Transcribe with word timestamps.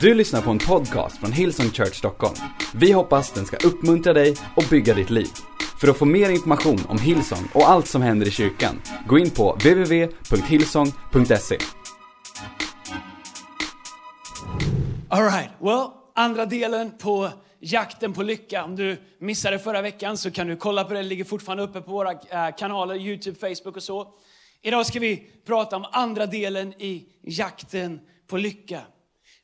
Du 0.00 0.14
lyssnar 0.14 0.42
på 0.42 0.50
en 0.50 0.58
podcast 0.58 1.18
från 1.18 1.32
Hillsong 1.32 1.70
Church 1.70 1.94
Stockholm. 1.94 2.34
Vi 2.74 2.92
hoppas 2.92 3.32
den 3.32 3.46
ska 3.46 3.56
uppmuntra 3.56 4.12
dig 4.12 4.36
och 4.56 4.64
bygga 4.70 4.94
ditt 4.94 5.10
liv. 5.10 5.28
För 5.80 5.88
att 5.88 5.96
få 5.96 6.04
mer 6.04 6.30
information 6.30 6.78
om 6.88 6.98
Hillsong 6.98 7.48
och 7.54 7.68
allt 7.68 7.86
som 7.86 8.02
händer 8.02 8.26
i 8.26 8.30
kyrkan, 8.30 8.82
gå 9.06 9.18
in 9.18 9.30
på 9.30 9.52
www.hillsong.se. 9.52 11.58
Alright, 15.08 15.50
well, 15.58 15.86
andra 16.14 16.46
delen 16.46 16.92
på 16.98 17.28
jakten 17.60 18.12
på 18.12 18.22
lycka. 18.22 18.64
Om 18.64 18.76
du 18.76 18.96
missade 19.18 19.58
förra 19.58 19.82
veckan 19.82 20.18
så 20.18 20.30
kan 20.30 20.46
du 20.46 20.56
kolla 20.56 20.84
på 20.84 20.94
det, 20.94 20.98
det 20.98 21.08
ligger 21.08 21.24
fortfarande 21.24 21.64
uppe 21.64 21.80
på 21.80 21.90
våra 21.90 22.12
eh, 22.12 22.56
kanaler, 22.58 22.94
Youtube, 22.94 23.38
Facebook 23.38 23.76
och 23.76 23.82
så. 23.82 24.08
Idag 24.62 24.86
ska 24.86 25.00
vi 25.00 25.30
prata 25.46 25.76
om 25.76 25.84
andra 25.92 26.26
delen 26.26 26.72
i 26.72 27.04
jakten 27.22 28.00
på 28.26 28.36
lycka. 28.36 28.80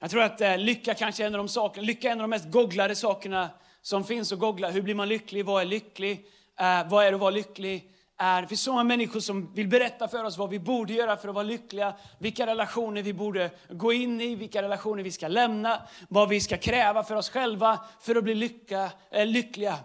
Jag 0.03 0.11
tror 0.11 0.23
att 0.23 0.41
eh, 0.41 0.59
lycka 0.59 0.95
kanske 0.95 1.23
är 1.23 1.27
en 1.27 1.35
av 1.35 1.39
de 1.39 1.49
sakerna, 1.49 1.87
lycka 1.87 2.09
är 2.09 2.13
en 2.13 2.21
av 2.21 2.23
de 2.23 2.31
mest 2.31 2.51
googlade 2.51 2.95
sakerna 2.95 3.51
som 3.83 4.05
finns 4.05 4.33
att 4.33 4.39
googla. 4.39 4.71
Hur 4.71 4.83
blir 4.83 4.95
man 4.95 5.09
lycklig? 5.09 5.45
Vad 5.45 5.63
är 5.63 5.67
lycklig? 5.67 6.27
Eh, 6.61 6.89
vad 6.89 7.05
är 7.05 7.11
det 7.11 7.15
att 7.15 7.21
vara 7.21 7.31
lycklig? 7.31 7.91
Eh, 8.21 8.41
det 8.41 8.47
finns 8.47 8.63
så 8.63 8.73
många 8.73 8.85
människor 8.85 9.21
som 9.21 9.55
vill 9.55 9.69
berätta 9.69 10.09
för 10.09 10.25
oss 10.25 10.39
vad 10.39 10.51
vi 10.51 10.59
borde 10.59 10.93
göra 10.93 11.17
för 11.17 11.29
att 11.29 11.35
vara 11.35 11.45
lyckliga, 11.45 11.95
vilka 12.19 12.47
relationer 12.47 13.03
vi 13.03 13.13
borde 13.13 13.51
gå 13.71 13.93
in 13.93 14.21
i, 14.21 14.35
vilka 14.35 14.63
relationer 14.63 15.03
vi 15.03 15.11
ska 15.11 15.29
lämna, 15.29 15.83
vad 16.09 16.29
vi 16.29 16.41
ska 16.41 16.57
kräva 16.57 17.05
för 17.05 17.15
oss 17.15 17.31
själva 17.31 17.81
för 18.01 18.17
att 18.17 18.25
bli 18.25 18.35
lycka, 18.35 18.91
eh, 19.11 19.27
lyckliga. 19.27 19.77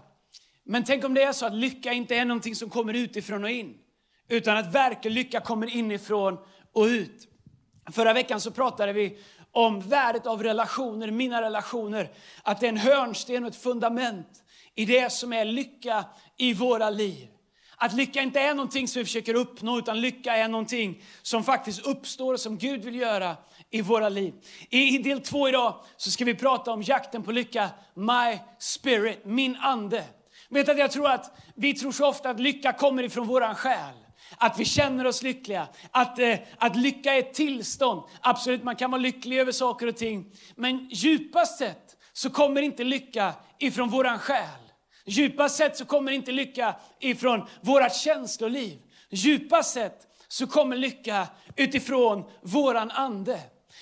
Men 0.63 0.83
tänk 0.83 1.05
om 1.05 1.13
det 1.13 1.23
är 1.23 1.33
så 1.33 1.45
att 1.45 1.55
lycka 1.55 1.93
inte 1.93 2.15
är 2.15 2.25
någonting 2.25 2.55
som 2.55 2.69
kommer 2.69 2.93
utifrån 2.93 3.43
och 3.43 3.49
in, 3.49 3.77
utan 4.29 4.57
att 4.57 4.73
verklig 4.73 5.11
lycka 5.11 5.39
kommer 5.39 5.75
inifrån 5.75 6.37
och 6.73 6.85
ut. 6.85 7.27
Förra 7.91 8.13
veckan 8.13 8.41
så 8.41 8.51
pratade 8.51 8.93
vi 8.93 9.19
om 9.57 9.79
värdet 9.79 10.27
av 10.27 10.43
relationer, 10.43 11.11
mina 11.11 11.41
relationer. 11.41 12.09
Att 12.43 12.59
det 12.59 12.65
är 12.65 12.69
en 12.69 12.77
hörnsten 12.77 13.43
och 13.43 13.49
ett 13.49 13.61
fundament 13.61 14.43
i 14.75 14.85
det 14.85 15.11
som 15.11 15.33
är 15.33 15.45
lycka 15.45 16.05
i 16.37 16.53
våra 16.53 16.89
liv. 16.89 17.27
Att 17.75 17.93
lycka 17.93 18.21
inte 18.21 18.39
är 18.39 18.53
någonting 18.53 18.87
som 18.87 18.99
vi 18.99 19.05
försöker 19.05 19.33
uppnå, 19.33 19.77
utan 19.77 20.01
lycka 20.01 20.35
är 20.35 20.47
någonting 20.47 21.03
som 21.21 21.43
faktiskt 21.43 21.85
uppstår 21.85 22.33
och 22.33 22.39
som 22.39 22.57
Gud 22.57 22.85
vill 22.85 22.95
göra 22.95 23.35
i 23.69 23.81
våra 23.81 24.09
liv. 24.09 24.33
I 24.69 24.97
del 24.97 25.21
två 25.21 25.49
idag 25.49 25.75
så 25.97 26.11
ska 26.11 26.25
vi 26.25 26.35
prata 26.35 26.71
om 26.71 26.81
jakten 26.81 27.23
på 27.23 27.31
lycka, 27.31 27.69
My 27.93 28.39
Spirit, 28.59 29.25
min 29.25 29.55
ande. 29.55 30.03
Vet 30.49 30.69
att 30.69 30.77
jag 30.77 30.91
tror 30.91 31.09
att 31.09 31.37
vi 31.55 31.73
tror 31.73 31.91
så 31.91 32.07
ofta 32.07 32.29
att 32.29 32.39
lycka 32.39 32.73
kommer 32.73 33.03
ifrån 33.03 33.27
våran 33.27 33.55
själ. 33.55 34.06
Att 34.37 34.59
vi 34.59 34.65
känner 34.65 35.07
oss 35.07 35.23
lyckliga. 35.23 35.67
Att, 35.91 36.19
eh, 36.19 36.35
att 36.57 36.75
lycka 36.75 37.13
är 37.13 37.19
ett 37.19 37.33
tillstånd. 37.33 38.03
Absolut, 38.21 38.63
man 38.63 38.75
kan 38.75 38.91
vara 38.91 39.01
lycklig 39.01 39.39
över 39.39 39.51
saker 39.51 39.87
och 39.87 39.97
ting. 39.97 40.31
Men 40.55 40.89
djupast 40.91 41.57
sett 41.57 41.97
så 42.13 42.29
kommer 42.29 42.61
inte 42.61 42.83
lycka 42.83 43.33
ifrån 43.59 43.89
våran 43.89 44.19
själ. 44.19 44.59
Djupast 45.05 45.57
sett 45.57 45.77
så 45.77 45.85
kommer 45.85 46.11
inte 46.11 46.31
lycka 46.31 46.75
ifrån 46.99 47.47
vårat 47.61 47.95
känsloliv. 47.95 48.79
Djupast 49.09 49.73
sett 49.73 50.07
så 50.27 50.47
kommer 50.47 50.75
lycka 50.75 51.27
utifrån 51.55 52.23
våran 52.41 52.91
ande. 52.91 53.39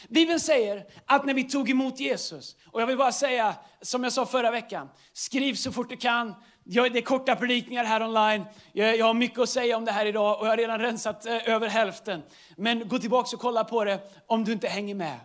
Bibeln 0.10 0.40
säger 0.40 0.86
att 1.06 1.26
när 1.26 1.34
vi 1.34 1.44
tog 1.44 1.70
emot 1.70 2.00
Jesus, 2.00 2.56
och 2.72 2.82
jag 2.82 2.88
vill 2.88 2.98
bara 2.98 3.12
säga 3.12 3.56
som 3.82 4.04
jag 4.04 4.14
sa 4.14 4.26
förra 4.26 4.52
veckan, 4.52 4.90
skriv 5.14 5.54
så 5.54 5.72
fort 5.72 5.90
du 5.90 5.98
kan, 5.98 6.36
det 6.64 6.80
är 6.80 7.02
korta 7.02 7.36
predikningar 7.36 7.84
här 7.84 8.04
online. 8.04 8.46
Jag 8.72 9.06
har 9.06 9.14
mycket 9.14 9.40
att 9.40 9.50
säga 9.50 9.78
om 9.78 9.86
det 9.86 9.92
här 9.92 10.06
idag 10.06 10.40
och 10.40 10.46
jag 10.46 10.52
har 10.52 10.58
redan 10.58 10.80
rensat 10.80 11.26
eh, 11.26 11.50
över 11.50 11.68
hälften. 11.68 12.22
Men 12.58 12.88
gå 12.88 13.00
tillbaka 13.00 13.36
och 13.36 13.42
kolla 13.42 13.64
på 13.64 13.84
det 13.84 14.00
om 14.28 14.44
du 14.44 14.52
inte 14.52 14.68
hänger 14.68 14.96
med. 14.96 15.20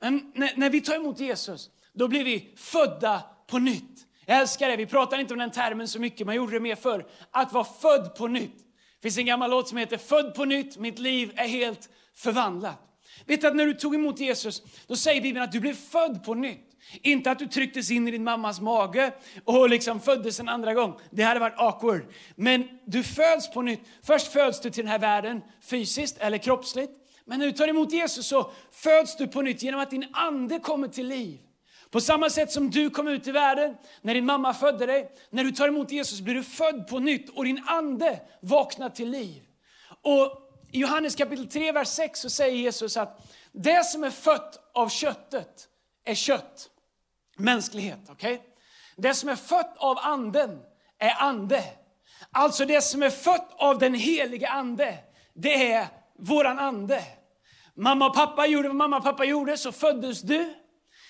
Men 0.00 0.32
när 0.56 0.70
vi 0.70 0.80
tar 0.80 0.94
emot 0.94 1.20
Jesus, 1.20 1.70
då 1.92 2.08
blir 2.08 2.24
vi 2.24 2.54
födda 2.56 3.22
på 3.46 3.58
nytt. 3.58 4.06
Jag 4.26 4.38
älskar 4.38 4.68
det. 4.68 4.76
Vi 4.76 4.86
pratar 4.86 5.18
inte 5.18 5.34
om 5.34 5.38
den 5.38 5.50
termen 5.50 5.88
så 5.88 6.00
mycket, 6.00 6.26
man 6.26 6.36
gjorde 6.36 6.52
det 6.52 6.60
mer 6.60 6.76
förr. 6.76 7.06
Att 7.30 7.52
vara 7.52 7.64
född 7.64 8.14
på 8.14 8.28
nytt. 8.28 8.58
Det 8.98 9.02
finns 9.02 9.18
en 9.18 9.26
gammal 9.26 9.50
låt 9.50 9.68
som 9.68 9.78
heter 9.78 9.96
Född 9.96 10.34
på 10.34 10.44
nytt, 10.44 10.76
mitt 10.76 10.98
liv 10.98 11.32
är 11.36 11.48
helt 11.48 11.88
förvandlat. 12.14 12.87
Vet 13.26 13.40
du 13.40 13.46
att 13.46 13.56
när 13.56 13.66
du 13.66 13.74
tog 13.74 13.94
emot 13.94 14.20
Jesus, 14.20 14.62
då 14.86 14.96
säger 14.96 15.20
Bibeln 15.20 15.44
att 15.44 15.52
du 15.52 15.60
blev 15.60 15.74
född 15.74 16.24
på 16.24 16.34
nytt. 16.34 16.64
Inte 17.02 17.30
att 17.30 17.38
du 17.38 17.46
trycktes 17.46 17.90
in 17.90 18.08
i 18.08 18.10
din 18.10 18.24
mammas 18.24 18.60
mage 18.60 19.12
och 19.44 19.70
liksom 19.70 20.00
föddes 20.00 20.40
en 20.40 20.48
andra 20.48 20.74
gång. 20.74 20.94
Det 21.10 21.22
hade 21.22 21.40
varit 21.40 21.58
awkward. 21.58 22.02
Men 22.36 22.68
du 22.84 23.02
föds 23.02 23.50
på 23.50 23.62
nytt. 23.62 23.80
Först 24.02 24.32
föds 24.32 24.60
du 24.60 24.70
till 24.70 24.84
den 24.84 24.92
här 24.92 24.98
världen 24.98 25.42
fysiskt 25.62 26.18
eller 26.18 26.38
kroppsligt. 26.38 26.92
Men 27.24 27.38
när 27.38 27.46
du 27.46 27.52
tar 27.52 27.68
emot 27.68 27.92
Jesus 27.92 28.26
så 28.26 28.50
föds 28.72 29.16
du 29.16 29.26
på 29.26 29.42
nytt 29.42 29.62
genom 29.62 29.80
att 29.80 29.90
din 29.90 30.06
ande 30.12 30.58
kommer 30.58 30.88
till 30.88 31.06
liv. 31.06 31.38
På 31.90 32.00
samma 32.00 32.30
sätt 32.30 32.52
som 32.52 32.70
du 32.70 32.90
kom 32.90 33.08
ut 33.08 33.26
i 33.26 33.30
världen, 33.30 33.74
när 34.02 34.14
din 34.14 34.26
mamma 34.26 34.54
födde 34.54 34.86
dig, 34.86 35.10
när 35.30 35.44
du 35.44 35.52
tar 35.52 35.68
emot 35.68 35.90
Jesus 35.90 36.20
blir 36.20 36.34
du 36.34 36.42
född 36.42 36.86
på 36.88 36.98
nytt 36.98 37.30
och 37.30 37.44
din 37.44 37.62
ande 37.66 38.20
vaknar 38.42 38.88
till 38.88 39.10
liv. 39.10 39.42
Och 40.02 40.47
i 40.72 40.80
Johannes 40.80 41.14
kapitel 41.14 41.46
3, 41.46 41.72
vers 41.72 41.88
6 41.88 42.20
så 42.20 42.30
säger 42.30 42.56
Jesus 42.56 42.96
att 42.96 43.26
det 43.52 43.84
som 43.84 44.04
är 44.04 44.10
fött 44.10 44.70
av 44.74 44.88
köttet 44.88 45.68
är 46.04 46.14
kött 46.14 46.70
mänsklighet. 47.36 48.10
Okay? 48.10 48.38
Det 48.96 49.14
som 49.14 49.28
är 49.28 49.36
fött 49.36 49.76
av 49.76 49.98
anden 49.98 50.58
är 50.98 51.22
ande. 51.22 51.64
Alltså 52.30 52.64
det 52.64 52.80
som 52.80 53.02
är 53.02 53.10
fött 53.10 53.50
av 53.56 53.78
den 53.78 53.94
helige 53.94 54.48
ande, 54.48 54.98
det 55.34 55.72
är 55.72 55.86
våran 56.18 56.58
ande. 56.58 57.02
Mamma 57.74 58.06
och 58.06 58.14
pappa 58.14 58.46
gjorde 58.46 58.68
vad 58.68 58.76
mamma 58.76 58.96
och 58.96 59.04
pappa 59.04 59.24
gjorde, 59.24 59.56
så 59.56 59.72
föddes 59.72 60.22
du. 60.22 60.54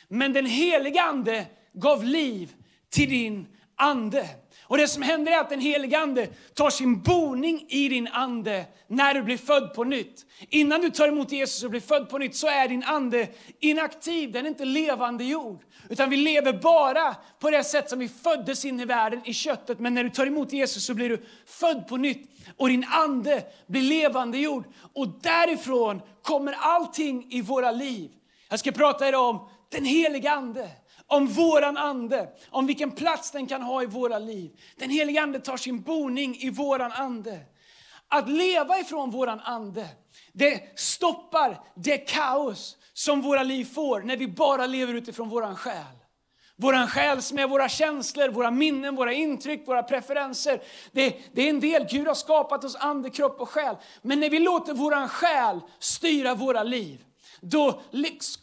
Men 0.08 0.32
den 0.32 0.46
helige 0.46 1.02
ande 1.02 1.46
gav 1.72 2.04
liv 2.04 2.54
till 2.88 3.10
din 3.10 3.56
ande. 3.76 4.28
Och 4.68 4.78
det 4.78 4.88
som 4.88 5.02
händer 5.02 5.32
är 5.32 5.38
att 5.38 5.50
den 5.50 5.60
helige 5.60 5.98
Ande 5.98 6.28
tar 6.54 6.70
sin 6.70 7.02
boning 7.02 7.66
i 7.68 7.88
din 7.88 8.08
ande 8.08 8.64
när 8.86 9.14
du 9.14 9.22
blir 9.22 9.36
född 9.36 9.74
på 9.74 9.84
nytt. 9.84 10.26
Innan 10.48 10.80
du 10.80 10.90
tar 10.90 11.08
emot 11.08 11.32
Jesus 11.32 11.64
och 11.64 11.70
blir 11.70 11.80
född 11.80 12.08
på 12.08 12.18
nytt 12.18 12.36
så 12.36 12.46
är 12.46 12.68
din 12.68 12.84
ande 12.84 13.28
inaktiv, 13.60 14.32
den 14.32 14.44
är 14.44 14.48
inte 14.48 14.64
levande 14.64 15.24
jord. 15.24 15.62
Utan 15.88 16.10
vi 16.10 16.16
lever 16.16 16.52
bara 16.52 17.16
på 17.38 17.50
det 17.50 17.64
sätt 17.64 17.90
som 17.90 17.98
vi 17.98 18.08
föddes 18.08 18.64
in 18.64 18.80
i 18.80 18.84
världen, 18.84 19.20
i 19.24 19.34
köttet. 19.34 19.78
Men 19.78 19.94
när 19.94 20.04
du 20.04 20.10
tar 20.10 20.26
emot 20.26 20.52
Jesus 20.52 20.86
så 20.86 20.94
blir 20.94 21.08
du 21.08 21.24
född 21.46 21.88
på 21.88 21.96
nytt 21.96 22.30
och 22.56 22.68
din 22.68 22.84
ande 22.88 23.42
blir 23.66 23.82
levande 23.82 24.38
jord. 24.38 24.64
Och 24.94 25.08
därifrån 25.22 26.00
kommer 26.22 26.52
allting 26.52 27.26
i 27.30 27.42
våra 27.42 27.70
liv. 27.70 28.10
Jag 28.48 28.58
ska 28.58 28.72
prata 28.72 29.08
idag 29.08 29.28
om 29.28 29.48
den 29.68 29.84
heliga 29.84 30.30
Ande 30.30 30.68
om 31.08 31.26
våran 31.26 31.76
ande, 31.76 32.28
om 32.50 32.66
vilken 32.66 32.90
plats 32.90 33.30
den 33.30 33.46
kan 33.46 33.62
ha 33.62 33.82
i 33.82 33.86
våra 33.86 34.18
liv. 34.18 34.50
Den 34.76 34.90
heliga 34.90 35.22
Ande 35.22 35.40
tar 35.40 35.56
sin 35.56 35.82
boning 35.82 36.36
i 36.36 36.50
våran 36.50 36.92
ande. 36.92 37.40
Att 38.08 38.28
leva 38.28 38.78
ifrån 38.78 39.10
våran 39.10 39.40
ande, 39.40 39.88
det 40.32 40.78
stoppar 40.78 41.60
det 41.74 41.98
kaos 41.98 42.76
som 42.92 43.22
våra 43.22 43.42
liv 43.42 43.64
får 43.64 44.00
när 44.00 44.16
vi 44.16 44.28
bara 44.28 44.66
lever 44.66 44.94
utifrån 44.94 45.28
våran 45.28 45.56
själ. 45.56 45.98
Våran 46.56 46.88
själ 46.88 47.22
som 47.22 47.38
är 47.38 47.46
våra 47.46 47.68
känslor, 47.68 48.28
våra 48.28 48.50
minnen, 48.50 48.96
våra 48.96 49.12
intryck, 49.12 49.68
våra 49.68 49.82
preferenser. 49.82 50.62
Det, 50.92 51.16
det 51.32 51.42
är 51.42 51.50
en 51.50 51.60
del, 51.60 51.86
Gud 51.90 52.06
har 52.06 52.14
skapat 52.14 52.64
oss 52.64 52.76
ande, 52.76 53.10
kropp 53.10 53.40
och 53.40 53.48
själ. 53.48 53.76
Men 54.02 54.20
när 54.20 54.30
vi 54.30 54.38
låter 54.38 54.74
våran 54.74 55.08
själ 55.08 55.60
styra 55.78 56.34
våra 56.34 56.62
liv, 56.62 57.04
då 57.40 57.80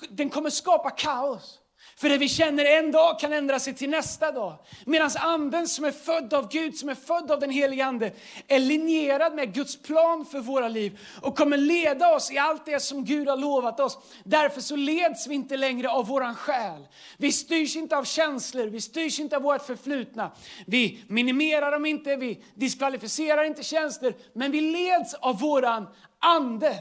den 0.09 0.29
kommer 0.29 0.49
skapa 0.49 0.89
kaos. 0.89 1.59
För 1.97 2.09
det 2.09 2.17
vi 2.17 2.29
känner 2.29 2.65
en 2.65 2.91
dag 2.91 3.19
kan 3.19 3.33
ändra 3.33 3.59
sig 3.59 3.73
till 3.73 3.89
nästa 3.89 4.31
dag. 4.31 4.57
Medan 4.85 5.09
anden 5.15 5.67
som 5.67 5.85
är 5.85 5.91
född 5.91 6.33
av 6.33 6.51
Gud, 6.51 6.77
som 6.77 6.89
är 6.89 6.95
född 6.95 7.31
av 7.31 7.39
den 7.39 7.49
helige 7.49 7.85
Ande, 7.85 8.11
är 8.47 8.59
linjerad 8.59 9.35
med 9.35 9.53
Guds 9.53 9.81
plan 9.81 10.25
för 10.25 10.39
våra 10.39 10.67
liv 10.67 10.99
och 11.21 11.37
kommer 11.37 11.57
leda 11.57 12.15
oss 12.15 12.31
i 12.31 12.37
allt 12.37 12.65
det 12.65 12.79
som 12.79 13.05
Gud 13.05 13.27
har 13.27 13.37
lovat 13.37 13.79
oss. 13.79 13.97
Därför 14.23 14.61
så 14.61 14.75
leds 14.75 15.27
vi 15.27 15.35
inte 15.35 15.57
längre 15.57 15.89
av 15.89 16.07
våran 16.07 16.35
själ. 16.35 16.87
Vi 17.17 17.31
styrs 17.31 17.75
inte 17.75 17.97
av 17.97 18.03
känslor, 18.03 18.67
vi 18.67 18.81
styrs 18.81 19.19
inte 19.19 19.35
av 19.35 19.41
vårt 19.41 19.65
förflutna. 19.65 20.31
Vi 20.67 21.03
minimerar 21.07 21.71
dem 21.71 21.85
inte, 21.85 22.15
vi 22.15 22.43
diskvalificerar 22.53 23.43
inte 23.43 23.63
känslor, 23.63 24.13
men 24.33 24.51
vi 24.51 24.61
leds 24.61 25.13
av 25.13 25.39
våran 25.39 25.87
ande. 26.19 26.79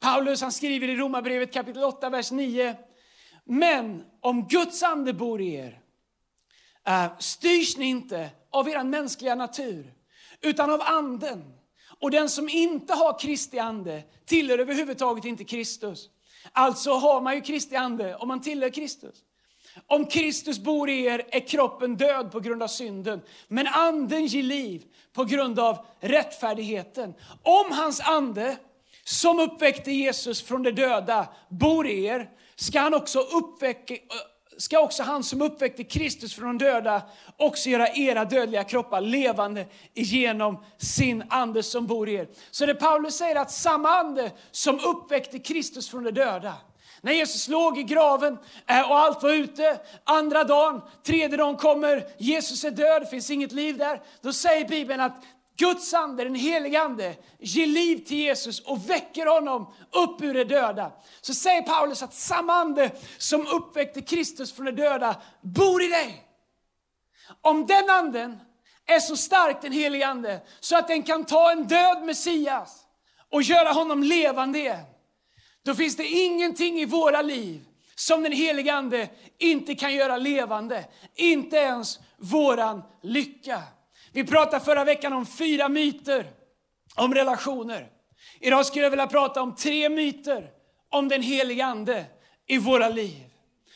Paulus 0.00 0.42
han 0.42 0.52
skriver 0.52 0.88
i 0.88 0.96
Romarbrevet 0.96 1.52
kapitel 1.52 1.84
8, 1.84 2.10
vers 2.10 2.30
9 2.30 2.76
men 3.48 4.04
om 4.20 4.48
Guds 4.48 4.82
ande 4.82 5.12
bor 5.12 5.40
i 5.40 5.54
er, 5.54 5.80
eh, 6.86 7.18
styrs 7.18 7.76
ni 7.76 7.84
inte 7.84 8.30
av 8.50 8.68
er 8.68 8.84
mänskliga 8.84 9.34
natur, 9.34 9.92
utan 10.40 10.70
av 10.70 10.82
anden. 10.82 11.44
Och 12.00 12.10
den 12.10 12.28
som 12.28 12.48
inte 12.48 12.94
har 12.94 13.18
Kristi 13.18 13.58
ande 13.58 14.02
tillhör 14.26 14.58
överhuvudtaget 14.58 15.24
inte 15.24 15.44
Kristus. 15.44 16.08
Alltså 16.52 16.90
har 16.90 17.20
man 17.20 17.34
ju 17.34 17.40
Kristi 17.40 17.76
ande 17.76 18.16
om 18.16 18.28
man 18.28 18.40
tillhör 18.40 18.70
Kristus. 18.70 19.16
Om 19.86 20.06
Kristus 20.06 20.58
bor 20.58 20.90
i 20.90 21.04
er 21.04 21.22
är 21.30 21.40
kroppen 21.40 21.96
död 21.96 22.32
på 22.32 22.40
grund 22.40 22.62
av 22.62 22.68
synden, 22.68 23.20
men 23.48 23.66
anden 23.66 24.26
ger 24.26 24.42
liv 24.42 24.84
på 25.12 25.24
grund 25.24 25.58
av 25.58 25.86
rättfärdigheten. 26.00 27.14
Om 27.42 27.72
hans 27.72 28.00
ande, 28.00 28.56
som 29.04 29.38
uppväckte 29.38 29.92
Jesus 29.92 30.42
från 30.42 30.62
de 30.62 30.70
döda, 30.70 31.28
bor 31.48 31.86
i 31.86 32.04
er, 32.04 32.30
ska 32.60 32.80
han 32.80 32.94
också 32.94 33.18
uppväcka 33.18 33.94
eh, 33.94 34.00
ska 34.58 34.80
också 34.80 35.02
han 35.02 35.24
som 35.24 35.42
uppväckte 35.42 35.84
Kristus 35.84 36.34
från 36.34 36.58
de 36.58 36.64
döda 36.64 37.02
också 37.36 37.70
göra 37.70 37.88
era 37.88 38.24
dödliga 38.24 38.64
kroppar 38.64 39.00
levande 39.00 39.66
genom 39.94 40.64
sin 40.78 41.24
ande 41.28 41.62
som 41.62 41.86
bor 41.86 42.08
i 42.08 42.14
er. 42.14 42.28
Så 42.50 42.66
det 42.66 42.74
Paulus 42.74 43.16
säger 43.16 43.36
att 43.36 43.50
samma 43.50 43.88
ande 43.88 44.32
som 44.50 44.80
uppväckte 44.84 45.38
Kristus 45.38 45.90
från 45.90 46.04
de 46.04 46.10
döda, 46.10 46.54
när 47.00 47.12
Jesus 47.12 47.48
låg 47.48 47.78
i 47.78 47.82
graven 47.82 48.38
eh, 48.66 48.90
och 48.90 48.98
allt 48.98 49.22
var 49.22 49.30
ute, 49.30 49.78
andra 50.04 50.44
dagen, 50.44 50.80
tredje 51.02 51.36
dagen 51.36 51.56
kommer, 51.56 52.06
Jesus 52.18 52.64
är 52.64 52.70
död, 52.70 53.02
det 53.02 53.06
finns 53.06 53.30
inget 53.30 53.52
liv 53.52 53.76
där. 53.76 54.02
Då 54.20 54.32
säger 54.32 54.68
Bibeln 54.68 55.00
att 55.00 55.22
Guds 55.58 55.94
ande, 55.94 56.24
den 56.24 56.34
helige 56.34 56.80
ande, 56.80 57.16
ger 57.38 57.66
liv 57.66 58.04
till 58.04 58.18
Jesus 58.18 58.60
och 58.60 58.90
väcker 58.90 59.26
honom 59.26 59.74
upp 59.92 60.22
ur 60.22 60.34
de 60.34 60.44
döda. 60.44 60.92
Så 61.20 61.34
säger 61.34 61.62
Paulus 61.62 62.02
att 62.02 62.14
samma 62.14 62.52
ande 62.52 62.90
som 63.18 63.46
uppväckte 63.46 64.02
Kristus 64.02 64.52
från 64.52 64.66
de 64.66 64.72
döda 64.72 65.16
bor 65.40 65.82
i 65.82 65.88
dig. 65.88 66.24
Om 67.40 67.66
den 67.66 67.90
anden 67.90 68.38
är 68.86 69.00
så 69.00 69.16
stark, 69.16 69.62
den 69.62 69.72
helige 69.72 70.06
ande, 70.06 70.40
så 70.60 70.76
att 70.76 70.88
den 70.88 71.02
kan 71.02 71.24
ta 71.24 71.52
en 71.52 71.66
död 71.66 72.02
Messias 72.04 72.84
och 73.30 73.42
göra 73.42 73.72
honom 73.72 74.02
levande 74.02 74.58
igen. 74.58 74.84
Då 75.62 75.74
finns 75.74 75.96
det 75.96 76.06
ingenting 76.06 76.80
i 76.80 76.84
våra 76.84 77.22
liv 77.22 77.64
som 77.94 78.22
den 78.22 78.32
helige 78.32 78.74
ande 78.74 79.08
inte 79.38 79.74
kan 79.74 79.94
göra 79.94 80.16
levande. 80.16 80.84
Inte 81.14 81.56
ens 81.56 82.00
våran 82.16 82.82
lycka. 83.02 83.62
Vi 84.12 84.24
pratade 84.24 84.64
förra 84.64 84.84
veckan 84.84 85.12
om 85.12 85.26
fyra 85.26 85.68
myter 85.68 86.30
om 86.96 87.14
relationer. 87.14 87.88
Idag 88.40 88.66
skulle 88.66 88.84
jag 88.84 88.90
vilja 88.90 89.06
prata 89.06 89.42
om 89.42 89.54
tre 89.54 89.88
myter 89.88 90.50
om 90.90 91.08
den 91.08 91.22
heliga 91.22 91.66
Ande 91.66 92.04
i 92.46 92.58
våra 92.58 92.88
liv. 92.88 93.24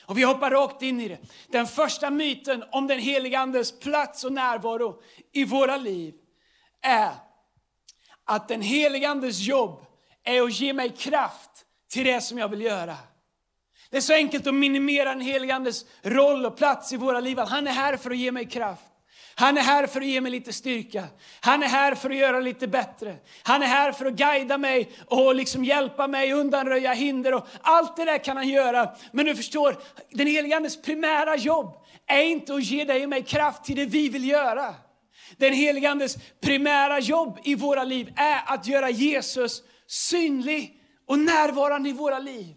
Och 0.06 0.18
vi 0.18 0.22
hoppar 0.22 0.50
rakt 0.50 0.82
in 0.82 1.00
i 1.00 1.08
det. 1.08 1.18
Den 1.48 1.66
första 1.66 2.10
myten 2.10 2.64
om 2.72 2.86
den 2.86 2.98
heliga 2.98 3.38
Andes 3.38 3.80
plats 3.80 4.24
och 4.24 4.32
närvaro 4.32 5.02
i 5.32 5.44
våra 5.44 5.76
liv 5.76 6.14
är 6.82 7.10
att 8.24 8.48
den 8.48 8.62
heliga 8.62 9.08
Andes 9.08 9.40
jobb 9.40 9.86
är 10.24 10.42
att 10.42 10.60
ge 10.60 10.72
mig 10.72 10.90
kraft 10.90 11.50
till 11.90 12.04
det 12.04 12.20
som 12.20 12.38
jag 12.38 12.48
vill 12.48 12.62
göra. 12.62 12.96
Det 13.90 13.96
är 13.96 14.00
så 14.00 14.12
enkelt 14.12 14.46
att 14.46 14.54
minimera 14.54 15.08
den 15.08 15.20
helige 15.20 15.54
Andes 15.54 15.84
roll 16.02 16.46
och 16.46 16.56
plats 16.56 16.92
i 16.92 16.96
våra 16.96 17.20
liv. 17.20 17.38
Han 17.38 17.66
är 17.66 17.72
här 17.72 17.96
för 17.96 18.10
att 18.10 18.16
ge 18.16 18.32
mig 18.32 18.46
kraft. 18.46 18.91
Han 19.34 19.58
är 19.58 19.62
här 19.62 19.86
för 19.86 20.00
att 20.00 20.06
ge 20.06 20.20
mig 20.20 20.32
lite 20.32 20.52
styrka. 20.52 21.04
Han 21.40 21.62
är 21.62 21.66
här 21.66 21.94
för 21.94 22.10
att 22.10 22.16
göra 22.16 22.40
lite 22.40 22.68
bättre. 22.68 23.16
Han 23.42 23.62
är 23.62 23.66
här 23.66 23.92
för 23.92 24.06
att 24.06 24.14
guida 24.14 24.58
mig 24.58 24.90
och 25.06 25.34
liksom 25.34 25.64
hjälpa 25.64 26.06
mig, 26.06 26.32
undanröja 26.32 26.92
hinder. 26.92 27.34
Och 27.34 27.46
allt 27.60 27.96
det 27.96 28.04
där 28.04 28.18
kan 28.18 28.36
han 28.36 28.48
göra. 28.48 28.90
Men 29.12 29.26
du 29.26 29.36
förstår, 29.36 29.76
den 30.10 30.26
helige 30.26 30.56
Andes 30.56 30.82
primära 30.82 31.36
jobb 31.36 31.76
är 32.06 32.22
inte 32.22 32.54
att 32.54 32.64
ge 32.64 32.84
dig 32.84 33.02
och 33.02 33.08
mig 33.08 33.22
kraft 33.22 33.64
till 33.64 33.76
det 33.76 33.86
vi 33.86 34.08
vill 34.08 34.28
göra. 34.28 34.74
Den 35.36 35.52
helige 35.52 35.90
Andes 35.90 36.16
primära 36.40 36.98
jobb 36.98 37.38
i 37.44 37.54
våra 37.54 37.84
liv 37.84 38.12
är 38.16 38.42
att 38.46 38.66
göra 38.66 38.90
Jesus 38.90 39.62
synlig 39.86 40.80
och 41.06 41.18
närvarande 41.18 41.88
i 41.88 41.92
våra 41.92 42.18
liv. 42.18 42.54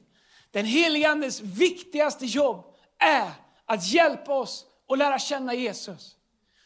Den 0.52 0.66
helige 0.66 1.10
Andes 1.10 1.42
viktigaste 1.42 2.26
jobb 2.26 2.66
är 3.00 3.32
att 3.66 3.88
hjälpa 3.88 4.34
oss 4.34 4.66
att 4.90 4.98
lära 4.98 5.20
känna 5.20 5.54
Jesus. 5.54 6.15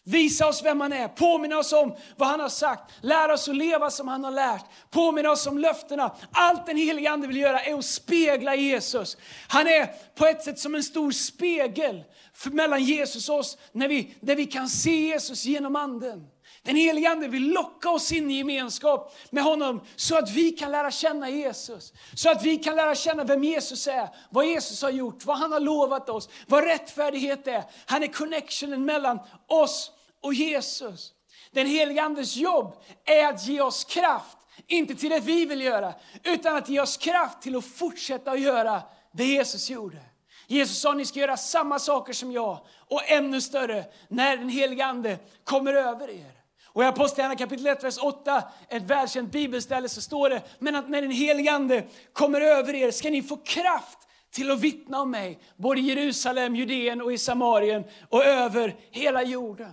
Visa 0.10 0.48
oss 0.48 0.64
vem 0.64 0.82
han 0.82 0.94
är, 0.94 1.08
påminna 1.08 1.58
oss 1.58 1.74
om 1.74 1.96
vad 2.18 2.30
han 2.30 2.40
har 2.40 2.50
sagt, 2.50 2.94
lära 3.02 3.34
oss 3.34 3.50
att 3.50 3.56
leva 3.56 3.90
som 3.90 4.08
han 4.08 4.24
har 4.24 4.32
lärt, 4.32 4.66
påminna 4.90 5.32
oss 5.32 5.48
om 5.48 5.58
löftena. 5.58 6.16
Allt 6.32 6.66
den 6.66 6.78
helige 6.78 7.12
Ande 7.12 7.28
vill 7.28 7.38
göra 7.38 7.62
är 7.62 7.74
att 7.74 7.86
spegla 7.86 8.56
Jesus. 8.56 9.18
Han 9.48 9.68
är 9.68 9.90
på 10.16 10.26
ett 10.26 10.44
sätt 10.44 10.60
som 10.60 10.76
en 10.76 10.84
stor 10.84 11.12
spegel 11.12 12.04
mellan 12.52 12.84
Jesus 12.84 13.30
och 13.30 13.40
oss, 13.40 13.58
när 13.72 13.88
vi, 13.88 14.16
där 14.22 14.36
vi 14.36 14.46
kan 14.46 14.70
se 14.70 14.92
Jesus 14.92 15.46
genom 15.46 15.76
Anden. 15.76 16.28
Den 16.64 16.76
helige 16.76 17.10
Ande 17.10 17.28
vill 17.28 17.52
locka 17.52 17.90
oss 17.90 18.12
in 18.12 18.32
i 18.32 18.38
gemenskap 18.38 19.16
med 19.30 19.44
honom 19.44 19.82
så 19.96 20.18
att 20.18 20.32
vi 20.32 20.52
kan 20.52 20.72
lära 20.72 20.92
känna 20.92 21.30
Jesus. 21.30 21.94
Så 22.14 22.32
att 22.32 22.44
vi 22.44 22.58
kan 22.58 22.76
lära 22.76 22.96
känna 22.96 23.24
vem 23.24 23.44
Jesus 23.44 23.88
är, 23.88 24.10
vad 24.30 24.46
Jesus 24.46 24.82
har 24.82 24.90
gjort, 24.90 25.26
vad 25.26 25.38
han 25.38 25.52
har 25.52 25.60
lovat 25.60 26.10
oss, 26.10 26.30
vad 26.48 26.64
rättfärdighet 26.64 27.48
är. 27.48 27.64
Han 27.86 28.04
är 28.04 28.08
connectionen 28.08 28.86
mellan 28.86 29.20
oss 29.48 29.92
och 30.22 30.34
Jesus. 30.34 31.14
Den 31.52 31.68
helige 31.68 32.04
Andes 32.04 32.36
jobb 32.36 32.74
är 33.06 33.28
att 33.28 33.48
ge 33.48 33.62
oss 33.62 33.84
kraft, 33.84 34.38
inte 34.68 34.96
till 34.96 35.10
det 35.10 35.20
vi 35.20 35.46
vill 35.46 35.62
göra, 35.62 35.94
utan 36.24 36.56
att 36.56 36.70
ge 36.70 36.80
oss 36.80 36.98
kraft 36.98 37.42
till 37.42 37.56
att 37.56 37.66
fortsätta 37.66 38.32
att 38.32 38.40
göra 38.40 38.82
det 39.14 39.26
Jesus 39.26 39.70
gjorde. 39.70 40.02
Jesus 40.48 40.82
sa 40.82 40.94
ni 40.94 41.06
ska 41.06 41.20
göra 41.20 41.38
samma 41.38 41.80
saker 41.80 42.14
som 42.14 42.32
jag 42.32 42.60
och 42.88 43.10
ännu 43.10 43.42
större 43.42 43.86
när 44.08 44.38
den 44.38 44.50
helige 44.50 44.86
Ande 44.86 45.18
kommer 45.44 45.74
över 45.74 46.10
er. 46.10 46.32
Och 46.66 46.84
i 46.84 46.86
Apostlagärningarna 46.86 47.38
kapitel 47.38 47.68
1, 47.68 47.84
vers 47.84 47.98
8, 47.98 48.44
ett 48.70 48.84
välkänt 48.84 49.32
bibelställe, 49.32 49.90
så 49.90 50.02
står 50.02 50.30
det, 50.30 50.42
men 50.60 50.76
att 50.76 50.90
när 50.90 51.02
den 51.02 51.12
helige 51.12 51.52
Ande 51.52 51.84
kommer 52.14 52.42
över 52.42 52.76
er 52.76 52.92
ska 52.92 53.10
ni 53.10 53.22
få 53.22 53.38
kraft 53.38 53.98
till 54.32 54.52
att 54.52 54.60
vittna 54.60 55.02
om 55.02 55.12
mig, 55.12 55.40
både 55.56 55.82
i 55.82 55.84
Jerusalem, 55.84 56.56
Judeen 56.56 57.02
och 57.02 57.14
i 57.14 57.18
Samarien 57.18 57.84
och 58.10 58.26
över 58.26 58.76
hela 58.92 59.24
jorden. 59.24 59.72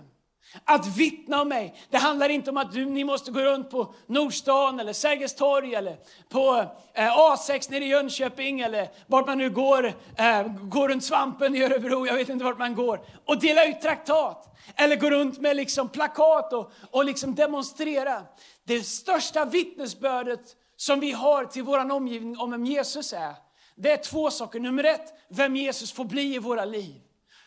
Att 0.65 0.97
vittna 0.97 1.41
om 1.41 1.49
mig, 1.49 1.75
det 1.89 1.97
handlar 1.97 2.29
inte 2.29 2.49
om 2.49 2.57
att 2.57 2.71
du, 2.71 2.85
ni 2.85 3.03
måste 3.03 3.31
gå 3.31 3.39
runt 3.39 3.69
på 3.69 3.93
Nordstan 4.07 4.79
eller 4.79 4.93
Sergels 4.93 5.35
torg 5.35 5.75
eller 5.75 5.97
på 6.29 6.65
eh, 6.93 7.17
A6 7.17 7.71
nere 7.71 7.83
i 7.83 7.87
Jönköping 7.87 8.59
eller 8.59 8.89
vart 9.07 9.27
man 9.27 9.37
nu 9.37 9.49
går, 9.49 9.85
eh, 10.17 10.47
går 10.61 10.89
runt 10.89 11.03
Svampen 11.03 11.55
i 11.55 11.63
Örebro, 11.63 12.07
jag 12.07 12.13
vet 12.13 12.29
inte 12.29 12.45
vart 12.45 12.59
man 12.59 12.75
går, 12.75 13.01
och 13.25 13.39
dela 13.39 13.65
ut 13.65 13.81
traktat. 13.81 14.57
Eller 14.75 14.95
gå 14.95 15.09
runt 15.09 15.39
med 15.39 15.55
liksom 15.55 15.89
plakat 15.89 16.53
och, 16.53 16.71
och 16.91 17.05
liksom 17.05 17.35
demonstrera. 17.35 18.21
Det 18.63 18.83
största 18.83 19.45
vittnesbördet 19.45 20.55
som 20.75 20.99
vi 20.99 21.11
har 21.11 21.45
till 21.45 21.63
vår 21.63 21.91
omgivning 21.91 22.37
om 22.37 22.51
vem 22.51 22.65
Jesus 22.65 23.13
är, 23.13 23.33
det 23.75 23.91
är 23.91 23.97
två 23.97 24.31
saker. 24.31 24.59
Nummer 24.59 24.83
ett, 24.83 25.13
vem 25.29 25.55
Jesus 25.55 25.91
får 25.91 26.05
bli 26.05 26.35
i 26.35 26.39
våra 26.39 26.65
liv. 26.65 27.01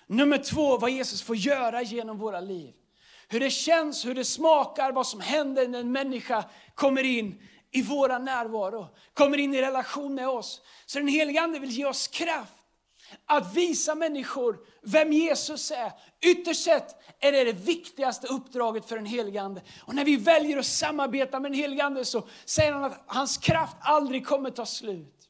Nummer 0.07 0.39
två, 0.39 0.79
vad 0.79 0.91
Jesus 0.91 1.23
får 1.23 1.37
göra 1.37 1.83
genom 1.83 2.19
våra 2.19 2.41
liv. 2.41 2.75
Hur 3.33 3.41
det 3.41 3.51
känns, 3.51 4.07
hur 4.07 4.15
det 4.15 4.25
smakar, 4.25 4.93
vad 4.93 5.07
som 5.07 5.21
händer 5.21 5.69
när 5.69 5.81
en 5.81 5.93
människa 5.93 6.45
kommer 6.75 7.05
in 7.05 7.43
i 7.73 7.83
vår 7.83 8.19
närvaro, 8.19 8.89
kommer 9.15 9.39
in 9.39 9.55
i 9.55 9.63
relation 9.63 10.15
med 10.15 10.29
oss. 10.29 10.61
Så 10.87 10.99
den 10.99 11.09
helige 11.09 11.41
Ande 11.41 11.59
vill 11.59 11.71
ge 11.71 11.85
oss 11.85 12.09
kraft 12.09 12.53
att 13.27 13.57
visa 13.57 13.95
människor 13.95 14.59
vem 14.83 15.13
Jesus 15.13 15.71
är. 15.71 15.93
Ytterst 16.27 16.65
sett 16.65 16.97
är 17.21 17.33
det 17.33 17.45
det 17.45 17.53
viktigaste 17.53 18.27
uppdraget 18.27 18.89
för 18.89 18.97
den 18.97 19.07
helige 19.07 19.43
Ande. 19.43 19.63
Och 19.87 19.95
när 19.95 20.05
vi 20.05 20.17
väljer 20.17 20.59
att 20.59 20.67
samarbeta 20.67 21.41
med 21.41 21.51
den 21.51 21.59
helige 21.59 21.85
Ande 21.85 22.05
så 22.05 22.29
säger 22.45 22.73
han 22.73 22.85
att 22.85 23.05
hans 23.07 23.39
kraft 23.39 23.77
aldrig 23.81 24.27
kommer 24.27 24.51
ta 24.51 24.67
slut. 24.67 25.29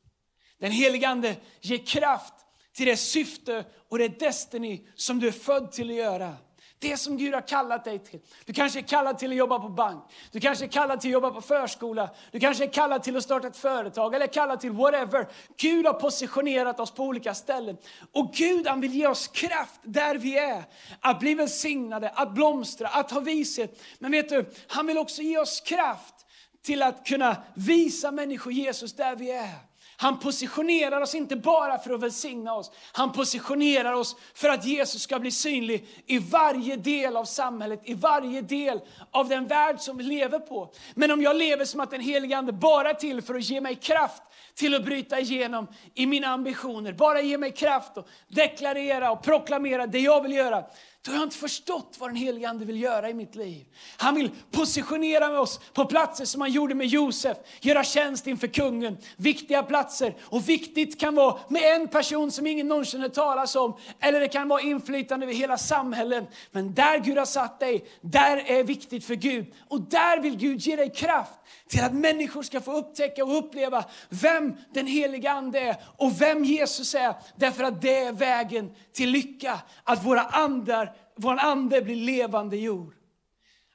Den 0.58 0.70
helige 0.70 1.08
Ande 1.08 1.36
ger 1.60 1.86
kraft 1.86 2.34
till 2.72 2.86
det 2.86 2.96
syfte 2.96 3.64
och 3.88 3.98
det 3.98 4.20
destiny 4.20 4.86
som 4.94 5.20
du 5.20 5.28
är 5.28 5.32
född 5.32 5.72
till 5.72 5.90
att 5.90 5.96
göra. 5.96 6.36
Det 6.80 6.96
som 6.96 7.16
Gud 7.16 7.34
har 7.34 7.48
kallat 7.48 7.84
dig 7.84 7.98
till. 7.98 8.20
Du 8.44 8.52
kanske 8.52 8.78
är 8.78 8.82
kallad 8.82 9.18
till 9.18 9.30
att 9.30 9.36
jobba 9.36 9.58
på 9.58 9.68
bank, 9.68 10.04
du 10.32 10.40
kanske 10.40 10.64
är 10.64 10.68
kallad 10.68 11.00
till 11.00 11.10
att 11.10 11.12
jobba 11.12 11.30
på 11.30 11.40
förskola, 11.40 12.10
du 12.32 12.40
kanske 12.40 12.64
är 12.64 12.72
kallad 12.72 13.02
till 13.02 13.16
att 13.16 13.22
starta 13.22 13.46
ett 13.46 13.56
företag 13.56 14.14
eller 14.14 14.26
kallad 14.26 14.60
till 14.60 14.70
whatever. 14.70 15.28
Gud 15.56 15.86
har 15.86 15.92
positionerat 15.92 16.80
oss 16.80 16.90
på 16.90 17.04
olika 17.04 17.34
ställen. 17.34 17.76
Och 18.12 18.32
Gud 18.32 18.66
han 18.66 18.80
vill 18.80 18.94
ge 18.94 19.06
oss 19.06 19.28
kraft 19.28 19.80
där 19.82 20.14
vi 20.14 20.38
är. 20.38 20.64
Att 21.00 21.20
bli 21.20 21.34
välsignade, 21.34 22.08
att 22.08 22.34
blomstra, 22.34 22.88
att 22.88 23.10
ha 23.10 23.20
vishet. 23.20 23.82
Men 23.98 24.12
vet 24.12 24.28
du, 24.28 24.50
han 24.68 24.86
vill 24.86 24.98
också 24.98 25.22
ge 25.22 25.38
oss 25.38 25.60
kraft 25.60 26.14
till 26.62 26.82
att 26.82 27.06
kunna 27.06 27.36
visa 27.54 28.10
människor 28.10 28.52
Jesus 28.52 28.92
där 28.92 29.16
vi 29.16 29.30
är. 29.30 29.69
Han 30.00 30.18
positionerar 30.18 31.00
oss 31.00 31.14
inte 31.14 31.36
bara 31.36 31.78
för 31.78 31.94
att 31.94 32.02
välsigna 32.02 32.54
oss. 32.54 32.70
Han 32.92 33.12
positionerar 33.12 33.92
oss 33.92 34.16
för 34.34 34.48
att 34.48 34.64
Jesus 34.64 35.02
ska 35.02 35.18
bli 35.18 35.30
synlig 35.30 35.88
i 36.06 36.18
varje 36.18 36.76
del 36.76 37.16
av 37.16 37.24
samhället, 37.24 37.80
i 37.84 37.94
varje 37.94 38.42
del 38.42 38.80
av 39.10 39.28
den 39.28 39.46
värld 39.46 39.80
som 39.80 39.96
vi 39.96 40.04
lever 40.04 40.38
på. 40.38 40.72
Men 40.94 41.10
om 41.10 41.22
jag 41.22 41.36
lever 41.36 41.64
som 41.64 41.80
att 41.80 41.90
den 41.90 42.00
helige 42.00 42.38
Ande 42.38 42.52
bara 42.52 42.90
är 42.90 42.94
till 42.94 43.22
för 43.22 43.34
att 43.34 43.44
ge 43.44 43.60
mig 43.60 43.74
kraft 43.74 44.22
till 44.54 44.74
att 44.74 44.84
bryta 44.84 45.20
igenom 45.20 45.66
i 45.94 46.06
mina 46.06 46.26
ambitioner, 46.26 46.92
bara 46.92 47.20
ge 47.20 47.38
mig 47.38 47.52
kraft 47.52 47.98
att 47.98 48.08
deklarera 48.28 49.10
och 49.10 49.22
proklamera 49.22 49.86
det 49.86 49.98
jag 50.00 50.22
vill 50.22 50.32
göra, 50.32 50.64
då 51.02 51.10
har 51.10 51.18
jag 51.18 51.26
inte 51.26 51.36
förstått 51.36 51.96
vad 51.98 52.08
den 52.08 52.16
helige 52.16 52.48
Ande 52.48 52.64
vill 52.64 52.82
göra 52.82 53.10
i 53.10 53.14
mitt 53.14 53.34
liv. 53.34 53.66
Han 53.96 54.14
vill 54.14 54.30
positionera 54.50 55.40
oss 55.40 55.60
på 55.72 55.84
platser 55.84 56.24
som 56.24 56.40
han 56.40 56.50
gjorde 56.50 56.74
med 56.74 56.86
Josef, 56.86 57.36
göra 57.60 57.84
tjänst 57.84 58.26
inför 58.26 58.46
kungen, 58.46 58.98
viktiga 59.16 59.62
platser. 59.62 60.16
Och 60.20 60.48
viktigt 60.48 61.00
kan 61.00 61.14
vara 61.14 61.38
med 61.48 61.62
en 61.74 61.88
person 61.88 62.30
som 62.30 62.46
ingen 62.46 62.68
någonsin 62.68 63.00
hört 63.00 63.14
talas 63.14 63.56
om. 63.56 63.76
Eller 64.00 64.20
det 64.20 64.28
kan 64.28 64.48
vara 64.48 64.60
inflytande 64.60 65.26
över 65.26 65.34
hela 65.34 65.58
samhällen. 65.58 66.26
Men 66.50 66.74
där 66.74 66.98
Gud 66.98 67.18
har 67.18 67.26
satt 67.26 67.60
dig, 67.60 67.84
där 68.00 68.36
är 68.36 68.64
viktigt 68.64 69.04
för 69.04 69.14
Gud. 69.14 69.54
Och 69.68 69.80
där 69.80 70.20
vill 70.20 70.36
Gud 70.36 70.60
ge 70.60 70.76
dig 70.76 70.90
kraft 70.90 71.40
till 71.68 71.84
att 71.84 71.94
människor 71.94 72.42
ska 72.42 72.60
få 72.60 72.72
upptäcka 72.72 73.24
och 73.24 73.38
uppleva 73.38 73.84
vem 74.08 74.56
den 74.74 74.86
helige 74.86 75.30
Ande 75.30 75.60
är 75.60 75.76
och 75.96 76.20
vem 76.20 76.44
Jesus 76.44 76.94
är. 76.94 77.14
Därför 77.36 77.64
att 77.64 77.82
det 77.82 77.96
är 77.96 78.12
vägen 78.12 78.70
till 78.92 79.10
lycka. 79.10 79.60
Att 79.84 80.04
våra 80.04 80.20
andar, 80.20 80.89
vår 81.20 81.36
ande 81.38 81.82
blir 81.82 81.96
levande 81.96 82.56
jord. 82.56 82.94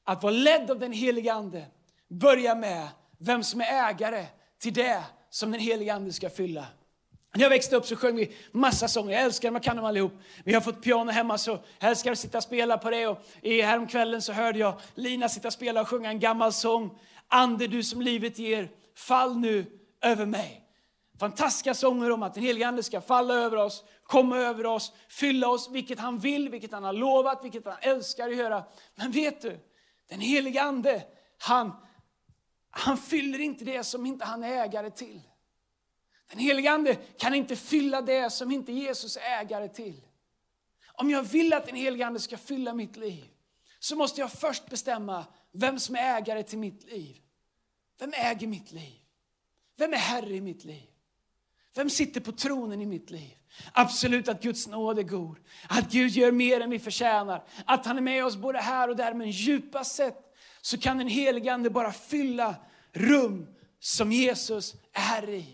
Att 0.04 0.24
vara 0.24 0.34
ledd 0.34 0.72
av 0.72 0.80
den 0.80 0.92
heliga 0.92 1.34
Ande 1.34 1.66
börjar 2.08 2.56
med 2.56 2.88
vem 3.18 3.44
som 3.44 3.62
är 3.62 3.90
ägare 3.90 4.26
till 4.60 4.74
det 4.74 5.04
som 5.30 5.52
den 5.52 5.60
heliga 5.60 5.94
Ande 5.94 6.14
ska 6.14 6.30
fylla. 6.30 6.66
När 7.36 7.42
jag 7.42 7.50
växte 7.50 7.76
upp 7.76 7.86
så 7.86 7.96
sjöng 7.96 8.16
vi 8.16 8.36
massa 8.52 8.88
sånger. 8.88 9.14
Jag 9.14 9.22
älskar 9.22 9.48
dem, 9.48 9.56
jag 9.56 9.64
kan 9.64 9.76
dem 9.76 9.86
allihop. 9.86 10.14
Vi 10.44 10.54
har 10.54 10.62
fått 10.62 10.84
piano 10.84 11.12
hemma 11.12 11.38
så 11.38 11.60
jag 11.80 11.90
älskar 11.90 12.12
att 12.12 12.20
sitta 12.20 12.38
och 12.38 12.44
spela 12.44 12.78
på 12.78 12.90
det. 12.90 13.08
Och 13.08 13.18
häromkvällen 13.44 14.22
så 14.22 14.34
hörde 14.34 14.60
jag 14.60 14.80
Lina 14.96 15.30
sitta 15.30 15.48
och 15.48 15.54
spela 15.54 15.82
och 15.82 15.88
sjunga 15.88 16.10
en 16.10 16.20
gammal 16.20 16.54
sång. 16.54 17.00
Ande 17.28 17.68
du 17.68 17.84
som 17.84 18.02
livet 18.02 18.40
ger, 18.40 18.70
fall 18.96 19.38
nu 19.38 19.66
över 20.02 20.26
mig. 20.26 20.65
Fantastiska 21.20 21.74
sånger 21.74 22.12
om 22.12 22.24
att 22.24 22.34
den 22.34 22.44
helige 22.44 22.68
Ande 22.68 22.84
ska 22.84 23.02
falla 23.02 23.34
över 23.34 23.58
oss, 23.58 23.84
komma 24.04 24.38
över 24.38 24.66
oss, 24.66 24.92
fylla 25.10 25.48
oss, 25.48 25.70
vilket 25.72 26.00
han 26.00 26.20
vill, 26.20 26.50
vilket 26.50 26.72
han 26.72 26.84
har 26.84 26.94
lovat, 26.94 27.44
vilket 27.44 27.66
han 27.66 27.78
älskar 27.82 28.30
att 28.30 28.36
göra. 28.36 28.64
Men 28.96 29.12
vet 29.12 29.42
du, 29.42 29.60
den 30.10 30.20
helige 30.20 30.62
Ande, 30.62 31.04
han, 31.38 31.72
han 32.70 32.98
fyller 32.98 33.40
inte 33.40 33.66
det 33.66 33.84
som 33.84 34.06
inte 34.06 34.26
han 34.26 34.44
är 34.44 34.64
ägare 34.64 34.92
till. 34.92 35.22
Den 36.30 36.40
helige 36.40 36.72
Ande 36.72 36.96
kan 36.96 37.34
inte 37.34 37.56
fylla 37.56 38.02
det 38.02 38.30
som 38.30 38.52
inte 38.52 38.72
Jesus 38.72 39.18
är 39.18 39.42
ägare 39.42 39.70
till. 39.70 40.02
Om 40.94 41.10
jag 41.10 41.24
vill 41.24 41.54
att 41.54 41.66
den 41.66 41.76
helige 41.76 42.08
Ande 42.08 42.20
ska 42.20 42.38
fylla 42.38 42.74
mitt 42.74 42.98
liv, 42.98 43.26
så 43.80 43.96
måste 43.96 44.22
jag 44.22 44.32
först 44.32 44.70
bestämma 44.70 45.26
vem 45.52 45.80
som 45.80 45.96
är 45.96 46.18
ägare 46.18 46.44
till 46.44 46.60
mitt 46.60 46.84
liv. 46.84 47.18
Vem 48.00 48.14
äger 48.16 48.48
mitt 48.48 48.72
liv? 48.72 49.00
Vem 49.78 49.94
är 49.94 49.98
herre 49.98 50.34
i 50.34 50.42
mitt 50.42 50.64
liv? 50.64 50.95
Vem 51.76 51.90
sitter 51.90 52.22
på 52.22 52.32
tronen 52.32 52.82
i 52.82 52.86
mitt 52.86 53.12
liv? 53.12 53.34
Absolut 53.72 54.28
att 54.28 54.42
Guds 54.42 54.68
nåd 54.68 55.00
är 55.00 55.04
god, 55.04 55.38
att 55.70 55.92
Gud 55.92 56.12
gör 56.12 56.32
mer 56.32 56.62
än 56.62 56.70
vi 56.70 56.80
förtjänar, 56.80 57.44
att 57.66 57.86
han 57.86 57.98
är 57.98 58.02
med 58.02 58.26
oss 58.26 58.36
både 58.36 58.60
här 58.60 58.90
och 58.90 58.96
där, 58.96 59.14
men 59.14 59.32
djupast 59.32 59.96
sett 59.96 60.18
så 60.62 60.78
kan 60.78 60.98
den 60.98 61.08
helige 61.08 61.54
Ande 61.54 61.70
bara 61.70 61.92
fylla 61.92 62.56
rum 62.94 63.48
som 63.80 64.12
Jesus 64.12 64.76
är 64.94 65.30
i. 65.30 65.46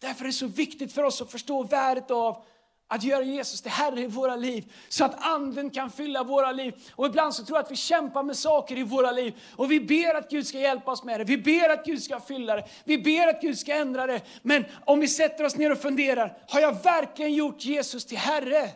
Därför 0.00 0.24
är 0.24 0.26
det 0.26 0.32
så 0.32 0.46
viktigt 0.46 0.92
för 0.92 1.02
oss 1.02 1.22
att 1.22 1.30
förstå 1.30 1.62
värdet 1.62 2.10
av 2.10 2.44
att 2.88 3.02
göra 3.02 3.22
Jesus 3.22 3.62
till 3.62 3.70
Herre 3.70 4.00
i 4.00 4.06
våra 4.06 4.36
liv, 4.36 4.72
så 4.88 5.04
att 5.04 5.26
Anden 5.26 5.70
kan 5.70 5.90
fylla 5.90 6.22
våra 6.22 6.52
liv. 6.52 6.74
Och 6.92 7.06
ibland 7.06 7.34
så 7.34 7.44
tror 7.44 7.58
jag 7.58 7.64
att 7.64 7.70
vi 7.70 7.76
kämpar 7.76 8.22
med 8.22 8.36
saker 8.36 8.78
i 8.78 8.82
våra 8.82 9.10
liv, 9.10 9.34
och 9.56 9.70
vi 9.70 9.80
ber 9.80 10.14
att 10.14 10.30
Gud 10.30 10.46
ska 10.46 10.58
hjälpa 10.58 10.90
oss 10.90 11.04
med 11.04 11.20
det. 11.20 11.24
Vi 11.24 11.38
ber 11.38 11.68
att 11.70 11.84
Gud 11.84 12.02
ska 12.02 12.20
fylla 12.20 12.56
det, 12.56 12.64
vi 12.84 12.98
ber 12.98 13.28
att 13.28 13.40
Gud 13.40 13.58
ska 13.58 13.74
ändra 13.74 14.06
det. 14.06 14.20
Men 14.42 14.64
om 14.84 15.00
vi 15.00 15.08
sätter 15.08 15.44
oss 15.44 15.56
ner 15.56 15.72
och 15.72 15.78
funderar, 15.78 16.38
har 16.48 16.60
jag 16.60 16.82
verkligen 16.82 17.34
gjort 17.34 17.64
Jesus 17.64 18.04
till 18.04 18.18
Herre? 18.18 18.70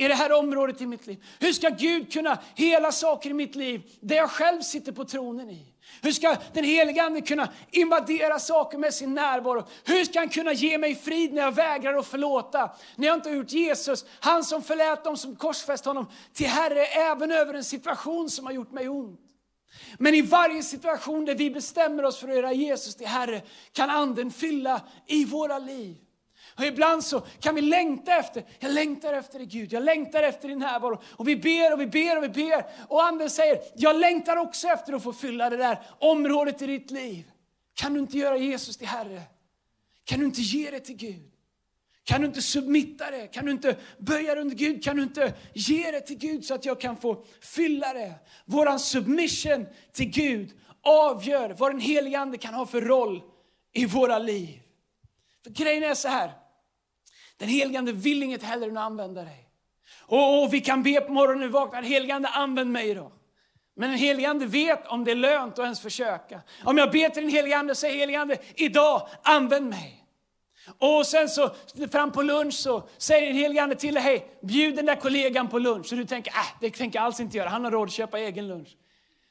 I 0.00 0.08
det 0.08 0.14
här 0.14 0.32
området 0.32 0.80
i 0.80 0.86
mitt 0.86 1.06
liv? 1.06 1.24
Hur 1.38 1.52
ska 1.52 1.68
Gud 1.68 2.12
kunna 2.12 2.38
hela 2.54 2.92
saker 2.92 3.30
i 3.30 3.34
mitt 3.34 3.54
liv 3.54 3.82
där 4.00 4.16
jag 4.16 4.30
själv 4.30 4.60
sitter 4.60 4.92
på 4.92 5.04
tronen 5.04 5.50
i? 5.50 5.66
Hur 6.02 6.12
ska 6.12 6.36
den 6.52 6.64
helige 6.64 7.02
Ande 7.02 7.20
kunna 7.20 7.48
invadera 7.70 8.38
saker 8.38 8.78
med 8.78 8.94
sin 8.94 9.14
närvaro? 9.14 9.64
Hur 9.84 10.04
ska 10.04 10.18
han 10.18 10.28
kunna 10.28 10.52
ge 10.52 10.78
mig 10.78 10.94
frid 10.94 11.32
när 11.32 11.42
jag 11.42 11.54
vägrar 11.54 11.94
att 11.94 12.06
förlåta? 12.06 12.70
När 12.96 13.06
jag 13.06 13.16
inte 13.16 13.28
har 13.28 13.36
gjort 13.36 13.52
Jesus, 13.52 14.04
han 14.20 14.44
som 14.44 14.62
förlät 14.62 15.04
dem 15.04 15.16
som 15.16 15.36
korsfäst 15.36 15.84
honom, 15.84 16.06
till 16.32 16.46
Herre 16.46 16.84
även 16.84 17.32
över 17.32 17.54
en 17.54 17.64
situation 17.64 18.30
som 18.30 18.46
har 18.46 18.52
gjort 18.52 18.72
mig 18.72 18.88
ont. 18.88 19.20
Men 19.98 20.14
i 20.14 20.22
varje 20.22 20.62
situation 20.62 21.24
där 21.24 21.34
vi 21.34 21.50
bestämmer 21.50 22.04
oss 22.04 22.18
för 22.18 22.28
att 22.28 22.34
göra 22.34 22.52
Jesus 22.52 22.96
till 22.96 23.06
Herre, 23.06 23.42
kan 23.72 23.90
Anden 23.90 24.30
fylla 24.30 24.80
i 25.06 25.24
våra 25.24 25.58
liv. 25.58 25.96
Och 26.56 26.64
ibland 26.64 27.04
så 27.04 27.20
kan 27.20 27.54
vi 27.54 27.60
längta 27.60 28.16
efter, 28.16 28.44
jag 28.58 28.72
längtar 28.72 29.12
efter 29.12 29.38
dig 29.38 29.46
Gud, 29.46 29.72
jag 29.72 29.82
längtar 29.82 30.22
efter 30.22 30.48
din 30.48 30.58
närvaro. 30.58 31.02
Och 31.16 31.28
vi 31.28 31.36
ber 31.36 31.72
och 31.72 31.80
vi 31.80 31.86
ber 31.86 32.16
och 32.16 32.24
vi 32.24 32.28
ber. 32.28 32.66
Och 32.88 33.04
anden 33.04 33.30
säger, 33.30 33.58
jag 33.76 33.96
längtar 33.96 34.36
också 34.36 34.68
efter 34.68 34.92
att 34.92 35.02
få 35.02 35.12
fylla 35.12 35.50
det 35.50 35.56
där 35.56 35.78
området 35.98 36.62
i 36.62 36.66
ditt 36.66 36.90
liv. 36.90 37.30
Kan 37.74 37.94
du 37.94 38.00
inte 38.00 38.18
göra 38.18 38.36
Jesus 38.36 38.76
till 38.76 38.86
Herre? 38.86 39.22
Kan 40.04 40.18
du 40.18 40.26
inte 40.26 40.40
ge 40.40 40.70
det 40.70 40.80
till 40.80 40.96
Gud? 40.96 41.30
Kan 42.04 42.20
du 42.20 42.26
inte 42.26 42.42
submitta 42.42 43.10
det? 43.10 43.26
Kan 43.26 43.44
du 43.46 43.52
inte 43.52 43.76
böja 43.98 44.34
det 44.34 44.40
under 44.40 44.56
Gud? 44.56 44.84
Kan 44.84 44.96
du 44.96 45.02
inte 45.02 45.34
ge 45.54 45.90
det 45.90 46.00
till 46.00 46.18
Gud 46.18 46.44
så 46.44 46.54
att 46.54 46.64
jag 46.64 46.80
kan 46.80 46.96
få 46.96 47.24
fylla 47.40 47.92
det? 47.92 48.14
Våran 48.44 48.80
submission 48.80 49.66
till 49.92 50.10
Gud 50.10 50.50
avgör 50.82 51.50
vad 51.58 51.72
den 51.72 51.80
helige 51.80 52.18
Ande 52.18 52.38
kan 52.38 52.54
ha 52.54 52.66
för 52.66 52.80
roll 52.80 53.22
i 53.72 53.86
våra 53.86 54.18
liv. 54.18 54.60
För 55.44 55.50
grejen 55.50 55.84
är 55.84 55.94
så 55.94 56.08
här, 56.08 56.32
den 57.36 57.48
helige 57.48 57.92
vill 57.92 58.22
inget 58.22 58.42
hellre 58.42 58.70
än 58.70 58.76
att 58.76 58.84
använda 58.84 59.22
dig. 59.22 59.46
Och, 60.00 60.42
och 60.42 60.54
vi 60.54 60.60
kan 60.60 60.82
be 60.82 61.00
på 61.00 61.12
morgonen 61.12 61.40
när 61.40 61.46
vi 61.46 61.52
vaknar, 61.52 61.82
helige 61.82 62.14
använd 62.14 62.72
mig 62.72 62.94
då. 62.94 63.12
Men 63.76 63.90
den 63.90 63.98
helige 63.98 64.30
Ande 64.30 64.46
vet 64.46 64.86
om 64.86 65.04
det 65.04 65.10
är 65.10 65.14
lönt 65.14 65.52
att 65.52 65.64
ens 65.64 65.80
försöka. 65.80 66.40
Om 66.64 66.78
jag 66.78 66.90
ber 66.90 67.08
till 67.08 67.22
den 67.22 67.32
helige 67.32 67.58
Ande 67.58 67.74
säger 67.74 67.96
helige 67.96 68.20
Ande, 68.20 68.38
idag 68.54 69.08
använd 69.22 69.70
mig. 69.70 70.04
Och 70.78 71.06
sen 71.06 71.28
så 71.28 71.50
fram 71.92 72.12
på 72.12 72.22
lunch 72.22 72.54
så 72.54 72.88
säger 72.98 73.26
den 73.26 73.36
helige 73.36 73.62
Ande 73.62 73.74
till 73.74 73.94
dig, 73.94 74.02
hej, 74.02 74.38
bjud 74.42 74.76
den 74.76 74.86
där 74.86 74.96
kollegan 74.96 75.48
på 75.48 75.58
lunch. 75.58 75.86
Så 75.86 75.94
du 75.94 76.04
tänker, 76.04 76.30
äh, 76.30 76.46
det 76.60 76.70
tänker 76.70 76.98
jag 76.98 77.06
alls 77.06 77.20
inte 77.20 77.36
göra, 77.36 77.48
han 77.48 77.64
har 77.64 77.70
råd 77.70 77.88
att 77.88 77.92
köpa 77.92 78.18
egen 78.18 78.48
lunch. 78.48 78.76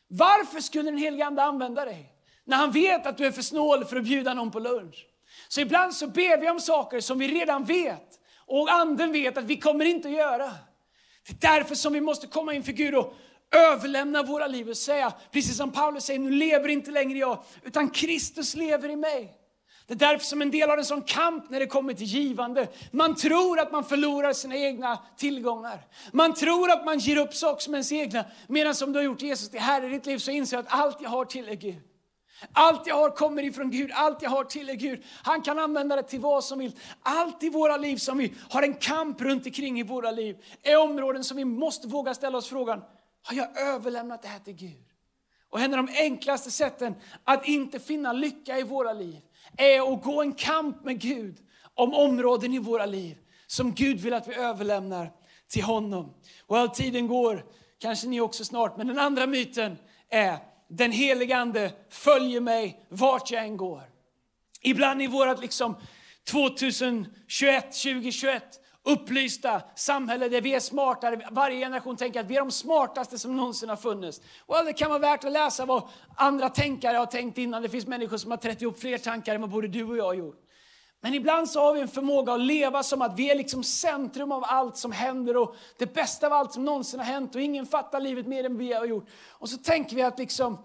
Varför 0.08 0.60
skulle 0.60 0.92
den 0.92 0.98
helige 0.98 1.26
Ande 1.26 1.44
använda 1.44 1.86
dig? 1.86 2.14
När 2.44 2.58
han 2.58 2.72
vet 2.72 3.06
att 3.06 3.18
du 3.18 3.26
är 3.26 3.32
för 3.32 3.42
snål 3.42 3.86
för 3.86 3.98
att 3.98 4.04
bjuda 4.04 4.34
någon 4.34 4.52
på 4.52 4.60
lunch. 4.60 5.06
Så 5.50 5.62
ibland 5.62 5.94
så 5.94 6.08
ber 6.08 6.42
vi 6.42 6.50
om 6.50 6.60
saker 6.60 7.00
som 7.00 7.20
vi 7.20 7.28
redan 7.28 7.64
vet. 7.64 8.20
Och 8.46 8.72
anden 8.72 9.12
vet 9.12 9.38
att 9.38 9.44
vi 9.44 9.58
kommer 9.58 9.86
inte 9.86 10.08
att 10.08 10.14
göra. 10.14 10.52
Det 11.28 11.48
är 11.48 11.56
därför 11.56 11.76
som 11.76 11.94
vi 11.94 12.02
måste 12.02 12.28
komma 12.28 12.54
inför 12.54 12.72
Gud 12.72 12.96
och 12.96 13.14
överlämna 13.56 14.24
våra 14.24 14.48
liv 14.48 14.70
och 14.70 14.78
säga, 14.78 15.14
precis 15.32 15.58
som 15.58 15.72
Paulus 15.72 16.04
säger, 16.04 16.20
nu 16.20 16.30
lever 16.30 16.70
inte 16.70 16.92
längre 16.92 17.18
jag, 17.18 17.44
utan 17.64 17.90
Kristus 17.90 18.56
lever 18.56 18.90
i 18.90 18.96
mig. 18.96 19.36
Det 19.88 19.94
är 19.94 19.98
därför 19.98 20.26
som 20.26 20.42
en 20.42 20.52
del 20.52 20.70
har 20.70 20.78
en 20.78 20.86
sån 20.86 21.02
kamp 21.02 21.50
när 21.50 21.60
det 21.60 21.68
kommer 21.68 21.94
till 21.94 22.06
givande. 22.06 22.68
Man 22.92 23.16
tror 23.16 23.60
att 23.60 23.72
man 23.72 23.84
förlorar 23.84 24.34
sina 24.34 24.58
egna 24.58 25.00
tillgångar. 25.18 25.88
Man 26.12 26.34
tror 26.34 26.72
att 26.72 26.86
man 26.86 27.00
ger 27.00 27.18
upp 27.18 27.34
saker 27.34 27.62
som 27.62 27.74
ens 27.74 27.92
egna. 27.92 28.26
Medan 28.48 28.76
som 28.76 28.94
du 28.94 29.00
har 29.00 29.04
gjort 29.04 29.22
Jesus 29.22 29.50
till 29.50 29.60
Herre 29.60 29.86
i 29.86 29.90
ditt 29.90 30.06
liv 30.06 30.18
så 30.18 30.32
inser 30.32 30.58
du 30.58 30.64
att 30.64 30.74
allt 30.74 30.98
jag 31.02 31.10
har 31.10 31.26
till 31.26 31.50
är 31.50 31.54
Gud. 31.54 31.89
Allt 32.54 32.88
jag 32.88 32.96
har 32.96 33.10
kommer 33.10 33.44
ifrån 33.44 33.72
Gud, 33.72 33.92
allt 33.94 34.22
jag 34.22 34.30
har 34.30 34.44
till 34.44 34.70
är 34.70 34.74
Gud. 34.74 35.04
Han 35.24 35.42
kan 35.42 35.60
använda 35.60 35.96
det 35.96 36.04
till 36.04 36.20
vad 36.20 36.44
som 36.44 36.60
vill. 36.60 36.72
Allt 37.02 37.44
i 37.44 37.50
våra 37.50 37.78
liv 37.78 37.98
som 37.98 38.18
vi 38.18 38.34
har 38.50 38.64
en 38.64 38.74
kamp 38.74 39.22
runt 39.22 39.46
omkring 39.46 39.80
i 39.80 39.84
våra 39.84 40.12
liv 40.12 40.38
är 40.64 40.78
områden 40.78 41.24
som 41.24 41.38
vi 41.38 41.46
måste 41.46 41.88
våga 41.88 42.14
ställa 42.14 42.38
oss 42.38 42.48
frågan, 42.48 42.82
har 43.24 43.36
jag 43.36 43.60
överlämnat 43.62 44.22
det 44.22 44.28
här 44.28 44.40
till 44.40 44.54
Gud? 44.54 44.86
Och 45.50 45.60
en 45.60 45.74
av 45.74 45.86
de 45.86 45.94
enklaste 45.98 46.52
sätten 46.52 46.96
att 47.24 47.48
inte 47.48 47.80
finna 47.80 48.14
lycka 48.14 48.58
i 48.58 48.64
våra 48.64 48.94
liv 48.94 49.22
är 49.58 49.94
att 49.94 50.04
gå 50.04 50.22
en 50.22 50.34
kamp 50.34 50.84
med 50.84 51.00
Gud 51.00 51.38
om 51.74 51.94
områden 51.94 52.54
i 52.54 52.60
våra 52.60 52.86
liv 52.86 53.18
som 53.48 53.74
Gud 53.74 54.00
vill 54.00 54.14
att 54.14 54.28
vi 54.28 54.36
överlämnar 54.36 55.12
till 55.48 55.64
honom. 55.64 56.14
Och 56.48 56.74
tiden 56.74 57.08
går, 57.08 57.46
kanske 57.80 58.08
ni 58.08 58.22
också 58.22 58.46
snart, 58.46 58.78
men 58.78 58.88
den 58.88 59.00
andra 59.00 59.28
myten 59.28 59.78
är 60.10 60.38
den 60.70 60.92
helige 60.92 61.38
Ande 61.38 61.72
följer 61.90 62.42
mig 62.42 62.86
vart 62.90 63.32
jag 63.32 63.44
än 63.44 63.58
går. 63.58 63.84
Ibland 64.62 65.02
i 65.02 65.08
vårt 65.08 65.42
liksom 65.42 65.76
2021, 66.32 67.64
2021 67.64 68.44
upplysta 68.84 69.62
samhälle 69.76 70.30
där 70.30 70.42
vi 70.42 70.54
är 70.56 70.60
smartare. 70.60 71.28
Varje 71.32 71.60
generation 71.60 71.98
tänker 71.98 72.20
att 72.20 72.26
vi 72.26 72.36
är 72.36 72.40
de 72.40 72.52
smartaste 72.52 73.20
som 73.20 73.38
någonsin 73.38 73.70
har 73.70 73.76
funnits. 73.76 74.22
Well, 74.48 74.66
det 74.66 74.74
kan 74.74 74.90
vara 74.90 75.00
värt 75.00 75.24
att 75.24 75.32
läsa 75.32 75.66
vad 75.66 75.90
andra 76.16 76.50
tänkare 76.50 76.98
har 76.98 77.06
tänkt 77.06 77.38
innan. 77.38 77.62
Det 77.62 77.70
finns 77.70 77.88
människor 77.88 78.18
som 78.18 78.32
har 78.32 78.38
trätt 78.38 78.62
ihop 78.62 78.80
fler 78.80 78.98
tankar 78.98 79.36
än 79.36 79.42
vad 79.42 79.50
både 79.50 79.68
du 79.68 79.84
och 79.84 79.98
jag 79.98 80.04
har 80.04 80.14
gjort. 80.14 80.46
Men 81.02 81.14
ibland 81.14 81.50
så 81.50 81.62
har 81.62 81.74
vi 81.74 81.82
en 81.82 81.88
förmåga 81.88 82.34
att 82.34 82.42
leva 82.42 82.84
som 82.84 83.02
att 83.02 83.20
vi 83.20 83.32
är 83.32 83.36
liksom 83.36 83.64
centrum 83.64 84.32
av 84.32 84.44
allt 84.48 84.78
som 84.78 84.92
händer 84.92 85.38
och 85.38 85.56
det 85.78 85.94
bästa 85.94 86.28
av 86.28 86.34
allt 86.34 86.54
som 86.54 86.66
någonsin 86.66 87.00
har 87.00 87.06
hänt 87.06 87.36
och 87.36 87.42
ingen 87.42 87.66
fattar 87.66 88.00
livet 88.00 88.28
mer 88.28 88.44
än 88.44 88.58
vi 88.58 88.74
har 88.74 88.86
gjort. 88.86 89.10
Och 89.30 89.50
så 89.50 89.58
tänker 89.58 89.96
vi 89.96 90.02
att 90.02 90.20
liksom, 90.20 90.58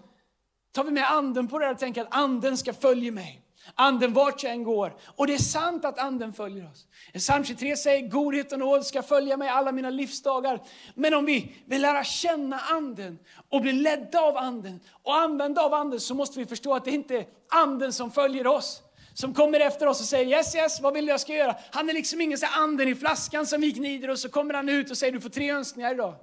tar 0.71 0.83
vi 0.83 0.91
med 0.91 1.11
anden 1.11 1.47
på 1.47 1.59
det 1.59 1.65
här 1.65 1.73
och 1.73 1.79
tänker 1.79 2.01
att 2.01 2.15
anden 2.15 2.57
ska 2.57 2.73
följa 2.73 3.11
mig. 3.11 3.41
Anden 3.75 4.13
vart 4.13 4.43
jag 4.43 4.51
än 4.51 4.63
går. 4.63 4.95
Och 5.15 5.27
det 5.27 5.33
är 5.33 5.37
sant 5.37 5.85
att 5.85 5.99
anden 5.99 6.33
följer 6.33 6.71
oss. 6.71 6.87
Psalm 7.13 7.43
23 7.43 7.77
säger 7.77 8.07
godhet 8.07 8.51
och 8.51 8.59
nåd 8.59 8.85
ska 8.85 9.03
följa 9.03 9.37
mig 9.37 9.49
alla 9.49 9.71
mina 9.71 9.89
livsdagar. 9.89 10.61
Men 10.95 11.13
om 11.13 11.25
vi 11.25 11.55
vill 11.65 11.81
lära 11.81 12.03
känna 12.03 12.59
anden 12.59 13.19
och 13.49 13.61
bli 13.61 13.71
ledda 13.71 14.21
av 14.21 14.37
anden 14.37 14.79
och 15.03 15.15
använda 15.15 15.61
av 15.61 15.73
anden 15.73 15.99
så 15.99 16.13
måste 16.13 16.39
vi 16.39 16.45
förstå 16.45 16.75
att 16.75 16.85
det 16.85 16.91
inte 16.91 17.17
är 17.17 17.25
anden 17.49 17.93
som 17.93 18.11
följer 18.11 18.47
oss 18.47 18.81
som 19.15 19.33
kommer 19.33 19.59
efter 19.59 19.87
oss 19.87 19.99
och 19.99 20.05
säger 20.05 20.37
yes, 20.37 20.55
yes, 20.55 20.81
vad 20.81 20.93
vill 20.93 21.05
du 21.05 21.11
jag 21.11 21.19
ska 21.19 21.33
göra? 21.33 21.55
Han 21.71 21.89
är 21.89 21.93
liksom 21.93 22.21
ingen 22.21 22.37
så 22.37 22.45
anden 22.45 22.87
i 22.87 22.95
flaskan 22.95 23.47
som 23.47 23.61
vi 23.61 23.71
gnider 23.71 24.09
och 24.09 24.19
så 24.19 24.29
kommer 24.29 24.53
han 24.53 24.69
ut 24.69 24.91
och 24.91 24.97
säger 24.97 25.13
du 25.13 25.21
får 25.21 25.29
tre 25.29 25.51
önskningar 25.51 25.93
idag. 25.93 26.15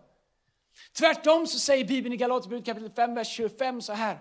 Tvärtom 0.98 1.46
så 1.46 1.58
säger 1.58 1.84
Bibeln 1.84 2.14
i 2.14 2.16
Galaterbrevet 2.16 2.66
kapitel 2.66 2.90
5, 2.90 3.14
vers 3.14 3.28
25 3.28 3.82
så 3.82 3.92
här. 3.92 4.18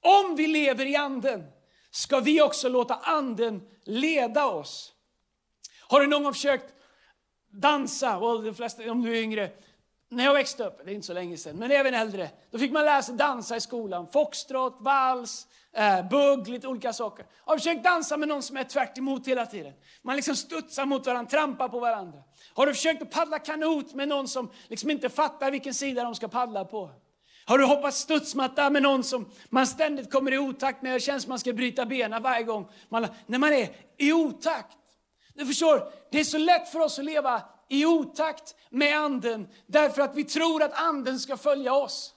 Om 0.00 0.36
vi 0.36 0.46
lever 0.46 0.86
i 0.86 0.96
anden 0.96 1.44
ska 1.90 2.20
vi 2.20 2.42
också 2.42 2.68
låta 2.68 2.94
anden 2.94 3.62
leda 3.84 4.46
oss. 4.46 4.92
Har 5.88 6.00
du 6.00 6.06
någon 6.06 6.22
gång 6.22 6.34
försökt 6.34 6.74
dansa, 7.52 8.20
well, 8.20 8.44
de 8.44 8.54
flesta, 8.54 8.90
om 8.90 9.02
du 9.02 9.18
är 9.18 9.22
yngre, 9.22 9.50
när 10.08 10.24
jag 10.24 10.34
växte 10.34 10.64
upp, 10.64 10.80
det 10.84 10.90
är 10.90 10.94
inte 10.94 11.06
så 11.06 11.12
länge 11.12 11.36
sedan, 11.36 11.56
men 11.56 11.70
även 11.70 11.94
äldre, 11.94 12.30
då 12.50 12.58
fick 12.58 12.72
man 12.72 12.84
lära 12.84 13.02
sig 13.02 13.14
dansa 13.14 13.56
i 13.56 13.60
skolan. 13.60 14.06
Foxtrot, 14.12 14.76
vals, 14.80 15.46
eh, 15.72 16.08
bugg, 16.08 16.48
lite 16.48 16.68
olika 16.68 16.92
saker. 16.92 17.26
Jag 17.44 17.52
har 17.52 17.58
försökt 17.58 17.84
dansa 17.84 18.16
med 18.16 18.28
någon 18.28 18.42
som 18.42 18.56
är 18.56 18.64
tvärt 18.64 18.98
emot 18.98 19.28
hela 19.28 19.46
tiden. 19.46 19.72
Man 20.02 20.16
liksom 20.16 20.36
studsar 20.36 20.84
mot 20.84 21.06
varandra, 21.06 21.30
trampar 21.30 21.68
på 21.68 21.80
varandra. 21.80 22.18
Har 22.54 22.66
du 22.66 22.74
försökt 22.74 23.02
att 23.02 23.10
paddla 23.10 23.38
kanot 23.38 23.94
med 23.94 24.08
någon 24.08 24.28
som 24.28 24.50
liksom 24.68 24.90
inte 24.90 25.08
fattar 25.08 25.50
vilken 25.50 25.74
sida 25.74 26.04
de 26.04 26.14
ska 26.14 26.28
paddla 26.28 26.64
på? 26.64 26.90
Har 27.44 27.58
du 27.58 27.64
hoppat 27.64 27.94
studsmatta 27.94 28.70
med 28.70 28.82
någon 28.82 29.04
som 29.04 29.30
man 29.48 29.66
ständigt 29.66 30.12
kommer 30.12 30.32
i 30.32 30.38
otakt 30.38 30.82
med? 30.82 30.92
Det 30.92 31.00
känns 31.00 31.22
som 31.22 31.30
man 31.30 31.38
ska 31.38 31.52
bryta 31.52 31.86
benen 31.86 32.22
varje 32.22 32.42
gång. 32.42 32.68
Man, 32.88 33.06
när 33.26 33.38
man 33.38 33.52
är 33.52 33.70
i 33.98 34.12
otakt. 34.12 34.76
Du 35.34 35.46
förstår, 35.46 35.92
det 36.10 36.20
är 36.20 36.24
så 36.24 36.38
lätt 36.38 36.68
för 36.68 36.80
oss 36.80 36.98
att 36.98 37.04
leva 37.04 37.42
i 37.68 37.86
otakt 37.86 38.54
med 38.70 38.98
anden 38.98 39.48
därför 39.66 40.02
att 40.02 40.14
vi 40.14 40.24
tror 40.24 40.62
att 40.62 40.72
anden 40.72 41.20
ska 41.20 41.36
följa 41.36 41.74
oss. 41.74 42.12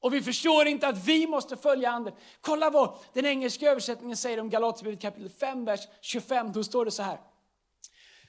Och 0.00 0.14
vi 0.14 0.22
förstår 0.22 0.66
inte 0.66 0.88
att 0.88 1.04
vi 1.04 1.26
måste 1.26 1.56
följa 1.56 1.90
anden. 1.90 2.14
Kolla 2.40 2.70
vad 2.70 2.98
den 3.12 3.26
engelska 3.26 3.70
översättningen 3.70 4.16
säger 4.16 4.40
om 4.40 4.50
Galaterbrevet 4.50 5.00
kapitel 5.00 5.30
5, 5.30 5.64
vers 5.64 5.80
25. 6.00 6.52
Då 6.52 6.64
står 6.64 6.84
det 6.84 6.90
så 6.90 7.02
här. 7.02 7.18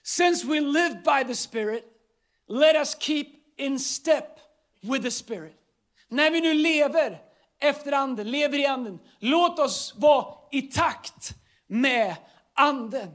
Since 0.04 0.48
we 0.48 0.60
live 0.60 1.02
by 1.06 1.28
the 1.28 1.36
Spirit, 1.36 1.84
let 2.48 2.76
us 2.76 2.96
keep 3.00 3.26
in 3.58 3.80
step 3.80 4.40
with 4.82 5.04
the 5.04 5.12
Spirit. 5.12 5.56
När 6.08 6.32
vi 6.32 6.42
nu 6.42 6.54
lever 6.54 7.22
efter 7.60 7.92
anden, 7.92 8.32
lever 8.32 8.60
i 8.60 8.66
anden, 8.66 9.00
låt 9.20 9.60
oss 9.60 9.94
vara 9.98 10.36
i 10.52 10.62
takt 10.62 11.32
med 11.68 12.16
anden. 12.54 13.10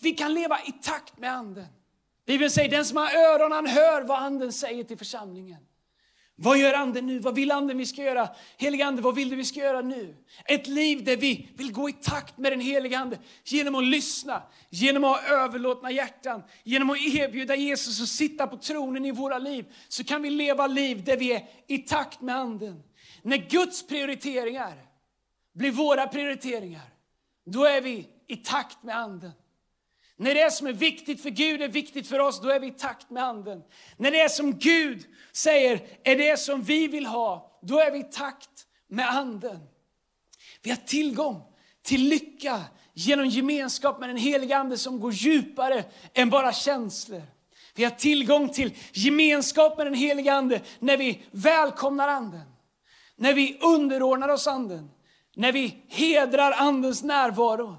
Vi 0.00 0.12
kan 0.12 0.34
leva 0.34 0.60
i 0.60 0.72
takt 0.72 1.18
med 1.18 1.32
anden. 1.32 1.66
Bibeln 2.28 2.50
säger 2.50 2.70
den 2.70 2.84
som 2.84 2.96
har 2.96 3.06
öron 3.06 3.52
han 3.52 3.66
hör 3.66 4.02
vad 4.02 4.18
anden 4.18 4.52
säger 4.52 4.84
till 4.84 4.98
församlingen. 4.98 5.58
Vad 6.34 6.58
gör 6.58 6.74
anden 6.74 7.06
nu? 7.06 7.18
Vad 7.18 7.34
vill 7.34 7.50
anden 7.50 7.78
vi 7.78 7.86
ska 7.86 8.02
göra? 8.02 8.28
Helige 8.56 8.86
ande, 8.86 9.02
vad 9.02 9.14
vill 9.14 9.30
du 9.30 9.36
vi 9.36 9.44
ska 9.44 9.60
göra 9.60 9.80
nu? 9.80 10.16
Ett 10.44 10.66
liv 10.66 11.04
där 11.04 11.16
vi 11.16 11.48
vill 11.54 11.72
gå 11.72 11.88
i 11.88 11.92
takt 11.92 12.38
med 12.38 12.52
den 12.52 12.60
helige 12.60 12.98
ande 12.98 13.18
genom 13.44 13.74
att 13.74 13.84
lyssna, 13.84 14.42
genom 14.70 15.04
att 15.04 15.10
ha 15.10 15.28
överlåtna 15.28 15.90
hjärtan, 15.90 16.42
genom 16.64 16.90
att 16.90 16.98
erbjuda 16.98 17.56
Jesus 17.56 18.02
att 18.02 18.08
sitta 18.08 18.46
på 18.46 18.56
tronen 18.56 19.04
i 19.04 19.10
våra 19.10 19.38
liv. 19.38 19.64
Så 19.88 20.04
kan 20.04 20.22
vi 20.22 20.30
leva 20.30 20.66
liv 20.66 21.04
där 21.04 21.16
vi 21.16 21.32
är 21.32 21.48
i 21.66 21.78
takt 21.78 22.20
med 22.20 22.36
anden. 22.36 22.82
När 23.22 23.36
Guds 23.36 23.86
prioriteringar 23.86 24.74
blir 25.54 25.70
våra 25.70 26.06
prioriteringar, 26.06 26.90
då 27.46 27.64
är 27.64 27.80
vi 27.80 28.08
i 28.26 28.36
takt 28.36 28.82
med 28.82 28.96
anden. 28.96 29.32
När 30.20 30.34
det 30.34 30.52
som 30.52 30.66
är 30.66 30.72
viktigt 30.72 31.22
för 31.22 31.30
Gud 31.30 31.62
är 31.62 31.68
viktigt 31.68 32.06
för 32.06 32.18
oss, 32.18 32.40
då 32.40 32.48
är 32.48 32.60
vi 32.60 32.66
i 32.66 32.70
takt 32.70 33.10
med 33.10 33.24
anden. 33.24 33.62
När 33.96 34.10
det 34.10 34.32
som 34.32 34.58
Gud 34.58 35.06
säger 35.32 35.86
är 36.04 36.16
det 36.16 36.36
som 36.36 36.62
vi 36.62 36.86
vill 36.86 37.06
ha, 37.06 37.58
då 37.62 37.80
är 37.80 37.90
vi 37.90 37.98
i 37.98 38.04
takt 38.04 38.50
med 38.88 39.10
anden. 39.10 39.58
Vi 40.62 40.70
har 40.70 40.76
tillgång 40.76 41.42
till 41.82 42.08
lycka 42.08 42.60
genom 42.94 43.26
gemenskap 43.26 44.00
med 44.00 44.08
den 44.08 44.16
heliga 44.16 44.58
Ande 44.58 44.78
som 44.78 45.00
går 45.00 45.12
djupare 45.12 45.84
än 46.14 46.30
bara 46.30 46.52
känslor. 46.52 47.22
Vi 47.74 47.84
har 47.84 47.90
tillgång 47.90 48.48
till 48.48 48.74
gemenskap 48.92 49.76
med 49.76 49.86
den 49.86 49.94
heliga 49.94 50.34
Ande 50.34 50.60
när 50.78 50.96
vi 50.96 51.22
välkomnar 51.30 52.08
Anden. 52.08 52.52
När 53.16 53.34
vi 53.34 53.58
underordnar 53.60 54.28
oss 54.28 54.46
Anden. 54.46 54.90
När 55.36 55.52
vi 55.52 55.82
hedrar 55.88 56.52
Andens 56.52 57.02
närvaro. 57.02 57.76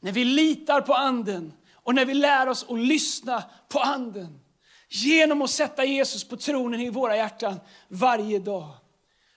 När 0.00 0.12
vi 0.12 0.24
litar 0.24 0.80
på 0.80 0.94
Anden 0.94 1.52
och 1.82 1.94
när 1.94 2.04
vi 2.04 2.14
lär 2.14 2.48
oss 2.48 2.66
att 2.68 2.78
lyssna 2.78 3.44
på 3.68 3.78
Anden 3.78 4.40
genom 4.88 5.42
att 5.42 5.50
sätta 5.50 5.84
Jesus 5.84 6.24
på 6.24 6.36
tronen 6.36 6.80
i 6.80 6.90
våra 6.90 7.16
hjärtan 7.16 7.60
varje 7.88 8.38
dag. 8.38 8.68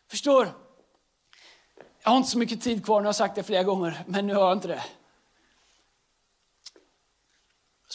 Förstår? 0.09 0.47
Jag 2.03 2.09
har 2.11 2.17
inte 2.17 2.29
så 2.29 2.37
mycket 2.37 2.61
tid 2.61 2.85
kvar, 2.85 3.01
nu 3.01 3.05
har 3.05 3.07
jag 3.07 3.15
sagt 3.15 3.35
det 3.35 3.43
flera 3.43 3.63
gånger, 3.63 4.03
men 4.07 4.27
nu 4.27 4.33
har 4.33 4.47
jag 4.47 4.57
inte 4.57 4.67
det. 4.67 4.83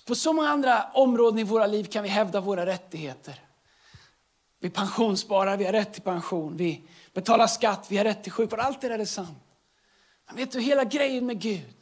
På 0.07 0.15
så 0.15 0.33
många 0.33 0.49
andra 0.49 0.91
områden 0.95 1.39
i 1.39 1.45
våra 1.45 1.67
liv 1.67 1.85
kan 1.85 2.03
vi 2.03 2.09
hävda 2.09 2.41
våra 2.41 2.67
rättigheter. 2.67 3.41
Vi 4.61 4.71
pensionssparar, 4.71 5.57
vi 5.57 5.65
har 5.65 5.73
rätt 5.73 5.93
till 5.93 6.03
pension. 6.03 6.57
Vi 6.57 6.89
betalar 7.13 7.47
skatt, 7.47 7.87
vi 7.89 7.97
har 7.97 8.05
rätt 8.05 8.23
till 8.23 8.33
sjukvård. 8.33 8.61
Allt 8.61 8.81
det 8.81 8.89
där 8.89 8.99
är 8.99 9.05
sant. 9.05 9.39
Men 10.27 10.37
vet 10.37 10.53
du, 10.53 10.61
hela 10.61 10.85
grejen 10.85 11.27
med 11.27 11.41
Gud, 11.41 11.75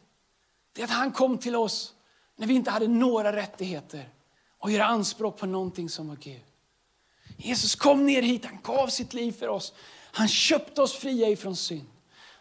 det 0.73 0.83
är 0.83 0.85
att 0.85 0.91
han 0.91 1.13
kom 1.13 1.39
till 1.39 1.57
oss 1.57 1.95
när 2.37 2.47
vi 2.47 2.55
inte 2.55 2.71
hade 2.71 2.89
några 2.89 3.37
rättigheter 3.37 4.09
och 4.59 4.71
göra 4.71 4.85
anspråk 4.85 5.39
på 5.39 5.47
någonting 5.47 5.89
som 5.89 6.09
var 6.09 6.17
Gud. 6.17 6.43
Jesus 7.37 7.75
kom 7.75 8.07
ner 8.07 8.23
hit, 8.23 8.45
han 8.45 8.59
gav 8.63 8.89
sitt 8.89 9.15
liv 9.15 9.33
för 9.33 9.49
oss. 9.49 9.73
Han 10.13 10.29
köpte 10.29 10.83
oss 10.83 10.97
fria 10.97 11.29
ifrån 11.29 11.57
synd. 11.57 11.87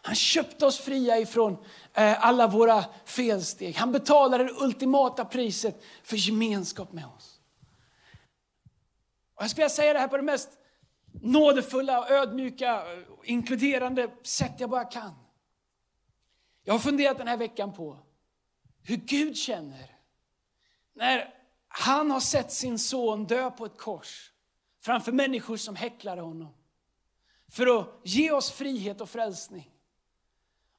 Han 0.02 0.14
köpte 0.14 0.66
oss 0.66 0.78
fria 0.78 1.18
ifrån 1.18 1.56
eh, 1.94 2.26
alla 2.26 2.46
våra 2.46 2.84
felsteg. 3.04 3.76
Han 3.76 3.92
betalade 3.92 4.44
det 4.44 4.52
ultimata 4.52 5.24
priset 5.24 5.82
för 6.02 6.16
gemenskap 6.16 6.92
med 6.92 7.04
oss. 7.16 7.40
Och 9.34 9.42
jag 9.42 9.50
skulle 9.50 9.70
säga 9.70 9.92
det 9.92 9.98
här 9.98 10.08
på 10.08 10.16
det 10.16 10.22
mest 10.22 10.50
nådefulla, 11.22 12.08
ödmjuka, 12.08 12.74
eh, 12.74 13.02
inkluderande 13.24 14.10
sätt 14.22 14.52
jag 14.58 14.70
bara 14.70 14.84
kan. 14.84 15.14
Jag 16.64 16.74
har 16.74 16.78
funderat 16.78 17.18
den 17.18 17.28
här 17.28 17.36
veckan 17.36 17.72
på 17.72 17.98
hur 18.86 18.96
Gud 18.96 19.36
känner 19.36 19.96
när 20.94 21.34
han 21.68 22.10
har 22.10 22.20
sett 22.20 22.52
sin 22.52 22.78
son 22.78 23.26
dö 23.26 23.50
på 23.50 23.66
ett 23.66 23.78
kors 23.78 24.32
framför 24.80 25.12
människor 25.12 25.56
som 25.56 25.76
häcklade 25.76 26.20
honom. 26.20 26.54
För 27.48 27.80
att 27.80 28.00
ge 28.04 28.30
oss 28.30 28.50
frihet 28.50 29.00
och 29.00 29.10
frälsning. 29.10 29.70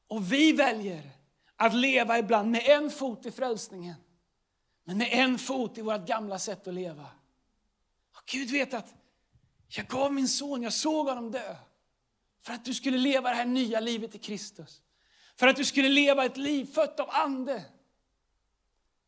Och 0.08 0.32
vi 0.32 0.52
väljer 0.52 1.10
att 1.56 1.74
leva 1.74 2.20
ibland 2.20 2.52
med 2.52 2.64
en 2.66 2.90
fot 2.90 3.26
i 3.26 3.32
frälsningen, 3.32 3.96
men 4.84 4.98
med 4.98 5.10
en 5.12 5.38
fot 5.38 5.78
i 5.78 5.82
vårt 5.82 6.08
gamla 6.08 6.40
sätt 6.40 6.68
att 6.68 6.74
leva. 6.74 7.06
Och 8.16 8.24
Gud 8.26 8.52
vet 8.52 8.74
att 8.74 8.96
jag 9.68 9.88
gav 9.88 10.14
min 10.14 10.28
son, 10.28 10.64
jag 10.64 10.74
såg 10.74 11.08
honom 11.08 11.32
dö. 11.32 11.56
För 12.42 12.54
att 12.54 12.66
du 12.66 12.74
skulle 12.74 12.98
leva 12.98 13.30
det 13.30 13.36
här 13.36 13.46
nya 13.46 13.80
livet 13.80 14.16
i 14.16 14.18
Kristus. 14.18 14.82
För 15.36 15.48
att 15.48 15.56
du 15.56 15.66
skulle 15.66 15.90
leva 15.90 16.26
ett 16.26 16.38
liv 16.38 16.66
fött 16.66 17.00
av 17.00 17.10
ande. 17.10 17.66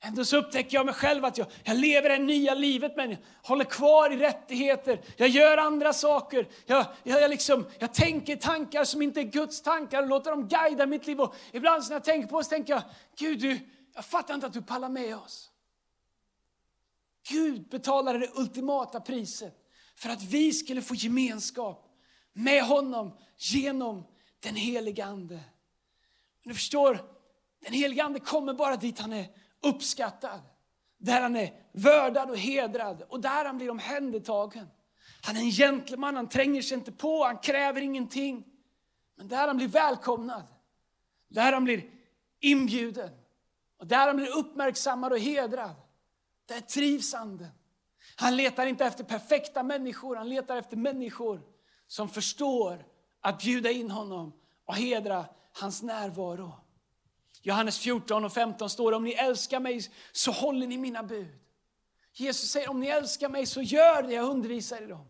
Ändå 0.01 0.25
så 0.25 0.37
upptäcker 0.37 0.77
jag 0.77 0.85
mig 0.85 0.95
själv 0.95 1.25
att 1.25 1.37
jag, 1.37 1.47
jag 1.63 1.77
lever 1.77 2.09
det 2.09 2.17
nya 2.17 2.53
livet 2.53 2.93
men 2.95 3.09
jag 3.09 3.17
håller 3.43 3.65
kvar 3.65 4.13
i 4.13 4.17
rättigheter. 4.17 5.01
Jag 5.17 5.29
gör 5.29 5.57
andra 5.57 5.93
saker. 5.93 6.47
Jag, 6.65 6.85
jag, 7.03 7.21
jag, 7.21 7.29
liksom, 7.29 7.65
jag 7.79 7.93
tänker 7.93 8.35
tankar 8.35 8.83
som 8.83 9.01
inte 9.01 9.19
är 9.19 9.23
Guds 9.23 9.61
tankar 9.61 10.01
och 10.01 10.07
låter 10.07 10.31
dem 10.31 10.47
guida 10.47 10.85
mitt 10.85 11.07
liv. 11.07 11.21
Och 11.21 11.35
ibland 11.51 11.83
när 11.89 11.95
jag 11.95 12.03
tänker 12.03 12.29
på 12.29 12.37
det 12.37 12.43
så 12.43 12.49
tänker 12.49 12.73
jag, 12.73 12.83
Gud, 13.17 13.39
du, 13.39 13.59
jag 13.93 14.05
fattar 14.05 14.33
inte 14.33 14.47
att 14.47 14.53
du 14.53 14.61
pallar 14.61 14.89
med 14.89 15.17
oss. 15.17 15.49
Gud 17.29 17.69
betalade 17.69 18.19
det 18.19 18.29
ultimata 18.35 18.99
priset 18.99 19.55
för 19.95 20.09
att 20.09 20.23
vi 20.23 20.53
skulle 20.53 20.81
få 20.81 20.95
gemenskap 20.95 21.85
med 22.33 22.63
honom 22.63 23.17
genom 23.37 24.05
den 24.39 24.55
heliga 24.55 25.05
Ande. 25.05 25.35
Men 26.43 26.49
du 26.49 26.53
förstår, 26.53 27.01
den 27.59 27.73
heliga 27.73 28.03
Ande 28.03 28.19
kommer 28.19 28.53
bara 28.53 28.75
dit 28.75 28.99
han 28.99 29.13
är 29.13 29.27
uppskattad. 29.61 30.41
Där 30.97 31.21
han 31.21 31.35
är 31.35 31.53
värdad 31.71 32.29
och 32.29 32.37
hedrad 32.37 33.01
och 33.09 33.19
där 33.19 33.45
han 33.45 33.57
blir 33.57 33.69
omhändertagen. 33.69 34.67
Han 35.21 35.37
är 35.37 35.41
en 35.41 35.51
gentleman, 35.51 36.15
han 36.15 36.29
tränger 36.29 36.61
sig 36.61 36.77
inte 36.77 36.91
på, 36.91 37.23
han 37.23 37.37
kräver 37.37 37.81
ingenting. 37.81 38.45
Men 39.15 39.27
där 39.27 39.47
han 39.47 39.57
blir 39.57 39.67
välkomnad, 39.67 40.43
där 41.27 41.53
han 41.53 41.63
blir 41.63 41.83
inbjuden 42.39 43.09
och 43.77 43.87
där 43.87 44.07
han 44.07 44.15
blir 44.17 44.37
uppmärksammad 44.37 45.11
och 45.11 45.19
hedrad. 45.19 45.75
Där 46.45 46.59
trivs 46.59 47.13
anden. 47.13 47.51
Han 48.15 48.35
letar 48.35 48.65
inte 48.65 48.85
efter 48.85 49.03
perfekta 49.03 49.63
människor, 49.63 50.15
han 50.15 50.29
letar 50.29 50.57
efter 50.57 50.77
människor 50.77 51.41
som 51.87 52.09
förstår 52.09 52.85
att 53.21 53.39
bjuda 53.39 53.71
in 53.71 53.91
honom 53.91 54.33
och 54.65 54.75
hedra 54.75 55.25
hans 55.53 55.81
närvaro. 55.81 56.53
Johannes 57.41 57.79
14 57.79 58.25
och 58.25 58.33
15 58.33 58.69
står 58.69 58.91
det, 58.91 58.97
om 58.97 59.03
ni 59.03 59.11
älskar 59.11 59.59
mig 59.59 59.81
så 60.11 60.31
håller 60.31 60.67
ni 60.67 60.77
mina 60.77 61.03
bud. 61.03 61.35
Jesus 62.13 62.49
säger, 62.49 62.69
om 62.69 62.79
ni 62.79 62.87
älskar 62.87 63.29
mig 63.29 63.45
så 63.45 63.61
gör 63.61 64.03
det 64.03 64.13
jag 64.13 64.25
undervisar 64.25 64.81
er 64.81 64.91
om. 64.91 65.07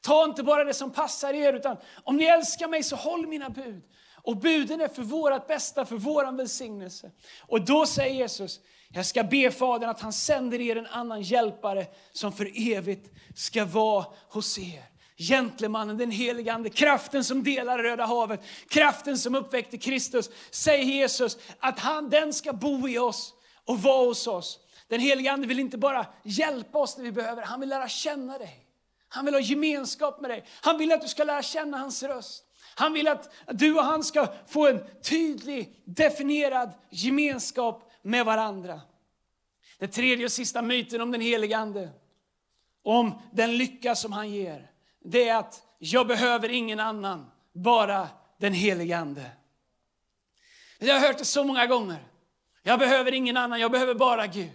Ta 0.00 0.24
inte 0.24 0.42
bara 0.42 0.64
det 0.64 0.74
som 0.74 0.92
passar 0.92 1.34
er, 1.34 1.52
utan 1.52 1.76
om 2.04 2.16
ni 2.16 2.24
älskar 2.24 2.68
mig 2.68 2.82
så 2.82 2.96
håll 2.96 3.26
mina 3.26 3.50
bud. 3.50 3.82
Och 4.22 4.36
buden 4.36 4.80
är 4.80 4.88
för 4.88 5.02
vårt 5.02 5.46
bästa, 5.46 5.86
för 5.86 5.96
vår 5.96 6.36
välsignelse. 6.36 7.10
Och 7.40 7.64
då 7.64 7.86
säger 7.86 8.14
Jesus, 8.14 8.60
jag 8.88 9.06
ska 9.06 9.22
be 9.22 9.50
Fadern 9.50 9.90
att 9.90 10.00
han 10.00 10.12
sänder 10.12 10.60
er 10.60 10.76
en 10.76 10.86
annan 10.86 11.22
hjälpare 11.22 11.86
som 12.12 12.32
för 12.32 12.72
evigt 12.72 13.10
ska 13.34 13.64
vara 13.64 14.06
hos 14.28 14.58
er. 14.58 14.84
Gentlemannen, 15.18 15.96
den 15.96 16.10
helige 16.10 16.52
Ande, 16.52 16.70
kraften 16.70 17.24
som 17.24 17.44
delar 17.44 17.78
Röda 17.78 18.06
havet, 18.06 18.40
kraften 18.68 19.18
som 19.18 19.34
uppväckte 19.34 19.78
Kristus. 19.78 20.30
Säg 20.50 20.84
Jesus 20.84 21.38
att 21.60 21.78
han, 21.78 22.10
den 22.10 22.32
ska 22.32 22.52
bo 22.52 22.88
i 22.88 22.98
oss 22.98 23.34
och 23.64 23.82
vara 23.82 24.06
hos 24.06 24.26
oss. 24.26 24.60
Den 24.88 25.00
helige 25.00 25.32
Ande 25.32 25.46
vill 25.46 25.58
inte 25.58 25.78
bara 25.78 26.06
hjälpa 26.24 26.78
oss 26.78 26.96
när 26.96 27.04
vi 27.04 27.12
behöver, 27.12 27.42
han 27.42 27.60
vill 27.60 27.68
lära 27.68 27.88
känna 27.88 28.38
dig. 28.38 28.66
Han 29.08 29.24
vill 29.24 29.34
ha 29.34 29.40
gemenskap 29.40 30.20
med 30.20 30.30
dig. 30.30 30.44
Han 30.60 30.78
vill 30.78 30.92
att 30.92 31.02
du 31.02 31.08
ska 31.08 31.24
lära 31.24 31.42
känna 31.42 31.78
hans 31.78 32.02
röst. 32.02 32.44
Han 32.74 32.92
vill 32.92 33.08
att 33.08 33.32
du 33.52 33.74
och 33.74 33.84
han 33.84 34.04
ska 34.04 34.28
få 34.46 34.68
en 34.68 34.80
tydlig, 35.02 35.82
definierad 35.84 36.72
gemenskap 36.90 37.92
med 38.02 38.24
varandra. 38.26 38.80
Den 39.78 39.90
tredje 39.90 40.24
och 40.24 40.32
sista 40.32 40.62
myten 40.62 41.00
om 41.00 41.12
den 41.12 41.20
helige 41.20 41.56
Ande, 41.56 41.90
om 42.82 43.22
den 43.32 43.56
lycka 43.56 43.94
som 43.94 44.12
han 44.12 44.30
ger, 44.30 44.70
det 45.06 45.28
är 45.28 45.36
att 45.36 45.62
jag 45.78 46.06
behöver 46.06 46.48
ingen 46.48 46.80
annan, 46.80 47.30
bara 47.52 48.08
den 48.38 48.52
helige 48.52 48.98
Ande. 48.98 49.30
Jag 50.78 50.94
har 50.94 51.00
hört 51.00 51.18
det 51.18 51.24
så 51.24 51.44
många 51.44 51.66
gånger. 51.66 51.98
Jag 52.62 52.78
behöver 52.78 53.14
ingen 53.14 53.36
annan, 53.36 53.60
jag 53.60 53.70
behöver 53.72 53.94
bara 53.94 54.26
Gud. 54.26 54.50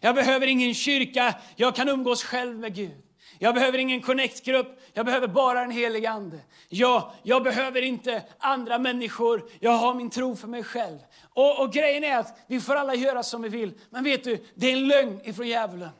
Jag 0.00 0.14
behöver 0.14 0.46
ingen 0.46 0.74
kyrka, 0.74 1.34
jag 1.56 1.74
kan 1.76 1.88
umgås 1.88 2.24
själv 2.24 2.58
med 2.58 2.74
Gud. 2.74 3.02
Jag 3.38 3.54
behöver 3.54 3.78
ingen 3.78 4.00
connect-grupp, 4.00 4.80
jag 4.92 5.06
behöver 5.06 5.28
bara 5.28 5.60
den 5.60 5.70
helige 5.70 6.10
Ande. 6.10 6.38
Jag, 6.68 7.10
jag 7.22 7.42
behöver 7.42 7.82
inte 7.82 8.22
andra 8.38 8.78
människor, 8.78 9.50
jag 9.60 9.70
har 9.70 9.94
min 9.94 10.10
tro 10.10 10.36
för 10.36 10.48
mig 10.48 10.62
själv. 10.62 10.98
Och, 11.34 11.60
och 11.60 11.72
grejen 11.72 12.04
är 12.04 12.18
att 12.18 12.38
vi 12.46 12.60
får 12.60 12.74
alla 12.74 12.94
göra 12.94 13.22
som 13.22 13.42
vi 13.42 13.48
vill. 13.48 13.72
Men 13.90 14.04
vet 14.04 14.24
du, 14.24 14.44
det 14.54 14.66
är 14.66 14.72
en 14.72 14.88
lögn 14.88 15.20
ifrån 15.24 15.48
djävulen. 15.48 15.90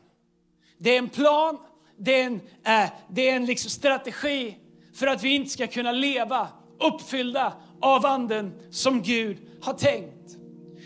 Det 0.78 0.90
är 0.90 0.98
en 0.98 1.08
plan, 1.08 1.58
det 2.04 2.20
är 2.20 2.26
en, 2.26 2.40
det 3.08 3.28
är 3.28 3.36
en 3.36 3.46
liksom 3.46 3.70
strategi 3.70 4.56
för 4.94 5.06
att 5.06 5.22
vi 5.22 5.34
inte 5.34 5.50
ska 5.50 5.66
kunna 5.66 5.92
leva 5.92 6.48
uppfyllda 6.80 7.52
av 7.80 8.06
anden 8.06 8.52
som 8.70 9.02
Gud 9.02 9.38
har 9.62 9.72
tänkt. 9.72 10.36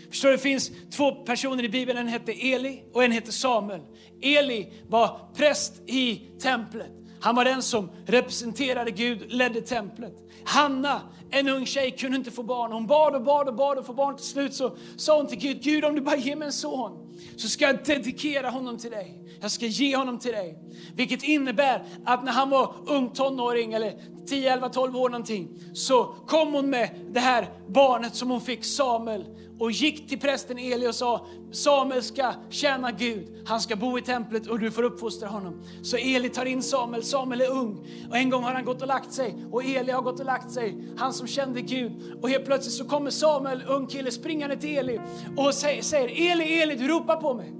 Förstår 0.09 0.31
det 0.31 0.37
finns 0.37 0.71
två 0.95 1.11
personer 1.11 1.63
i 1.63 1.69
Bibeln, 1.69 1.99
en 1.99 2.07
hette 2.07 2.31
Eli 2.31 2.83
och 2.93 3.03
en 3.03 3.11
hette 3.11 3.31
Samuel. 3.31 3.81
Eli 4.21 4.73
var 4.87 5.19
präst 5.35 5.73
i 5.85 6.21
templet. 6.41 6.91
Han 7.21 7.35
var 7.35 7.45
den 7.45 7.61
som 7.61 7.89
representerade 8.05 8.91
Gud, 8.91 9.31
ledde 9.31 9.61
templet. 9.61 10.13
Hanna, 10.43 11.01
en 11.31 11.49
ung 11.49 11.65
tjej, 11.65 11.91
kunde 11.91 12.17
inte 12.17 12.31
få 12.31 12.43
barn. 12.43 12.71
Hon 12.71 12.87
bad 12.87 13.15
och 13.15 13.23
bad 13.23 13.47
och 13.47 13.55
bad 13.55 13.77
och 13.77 13.85
få 13.85 13.93
barn. 13.93 14.15
Till 14.15 14.25
slut 14.25 14.53
så 14.53 14.77
sa 14.97 15.17
hon 15.17 15.27
till 15.27 15.39
Gud, 15.39 15.61
Gud 15.61 15.85
om 15.85 15.95
du 15.95 16.01
bara 16.01 16.17
ger 16.17 16.35
mig 16.35 16.45
en 16.45 16.53
son 16.53 17.06
så 17.37 17.47
ska 17.47 17.65
jag 17.65 17.85
dedikera 17.85 18.49
honom 18.49 18.77
till 18.77 18.91
dig. 18.91 19.23
Jag 19.41 19.51
ska 19.51 19.65
ge 19.65 19.95
honom 19.95 20.19
till 20.19 20.31
dig. 20.31 20.57
Vilket 20.95 21.23
innebär 21.23 21.83
att 22.05 22.23
när 22.23 22.31
han 22.31 22.49
var 22.49 22.75
ung 22.85 23.09
tonåring, 23.09 23.73
eller 23.73 23.93
10, 24.27 24.53
11, 24.53 24.69
12 24.69 24.95
år 24.97 25.09
någonting, 25.09 25.59
så 25.73 26.03
kom 26.27 26.53
hon 26.53 26.69
med 26.69 26.89
det 27.11 27.19
här 27.19 27.49
barnet 27.67 28.15
som 28.15 28.29
hon 28.29 28.41
fick, 28.41 28.65
Samuel 28.65 29.25
och 29.59 29.71
gick 29.71 30.09
till 30.09 30.19
prästen 30.19 30.57
Eli 30.57 30.87
och 30.87 30.95
sa 30.95 31.27
Samuel 31.51 32.03
ska 32.03 32.33
tjäna 32.49 32.91
Gud, 32.91 33.43
han 33.45 33.61
ska 33.61 33.75
bo 33.75 33.97
i 33.97 34.01
templet 34.01 34.47
och 34.47 34.59
du 34.59 34.71
får 34.71 34.83
uppfostra 34.83 35.29
honom. 35.29 35.63
Så 35.81 35.97
Eli 35.97 36.29
tar 36.29 36.45
in 36.45 36.63
Samuel, 36.63 37.03
Samuel 37.03 37.41
är 37.41 37.51
ung 37.51 37.87
och 38.09 38.17
en 38.17 38.29
gång 38.29 38.43
har 38.43 38.53
han 38.53 38.65
gått 38.65 38.81
och 38.81 38.87
lagt 38.87 39.13
sig 39.13 39.35
och 39.51 39.63
Eli 39.63 39.91
har 39.91 40.01
gått 40.01 40.19
och 40.19 40.25
lagt 40.25 40.51
sig, 40.51 40.77
han 40.97 41.13
som 41.13 41.27
kände 41.27 41.61
Gud. 41.61 41.91
Och 42.21 42.29
helt 42.29 42.45
plötsligt 42.45 42.75
så 42.75 42.85
kommer 42.85 43.11
Samuel, 43.11 43.63
ung 43.67 43.87
kille, 43.87 44.11
springande 44.11 44.57
till 44.57 44.77
Eli 44.77 44.99
och 45.37 45.53
säger 45.53 46.31
Eli, 46.31 46.61
Eli, 46.61 46.75
du 46.75 46.87
ropar 46.87 47.15
på 47.15 47.33
mig. 47.33 47.53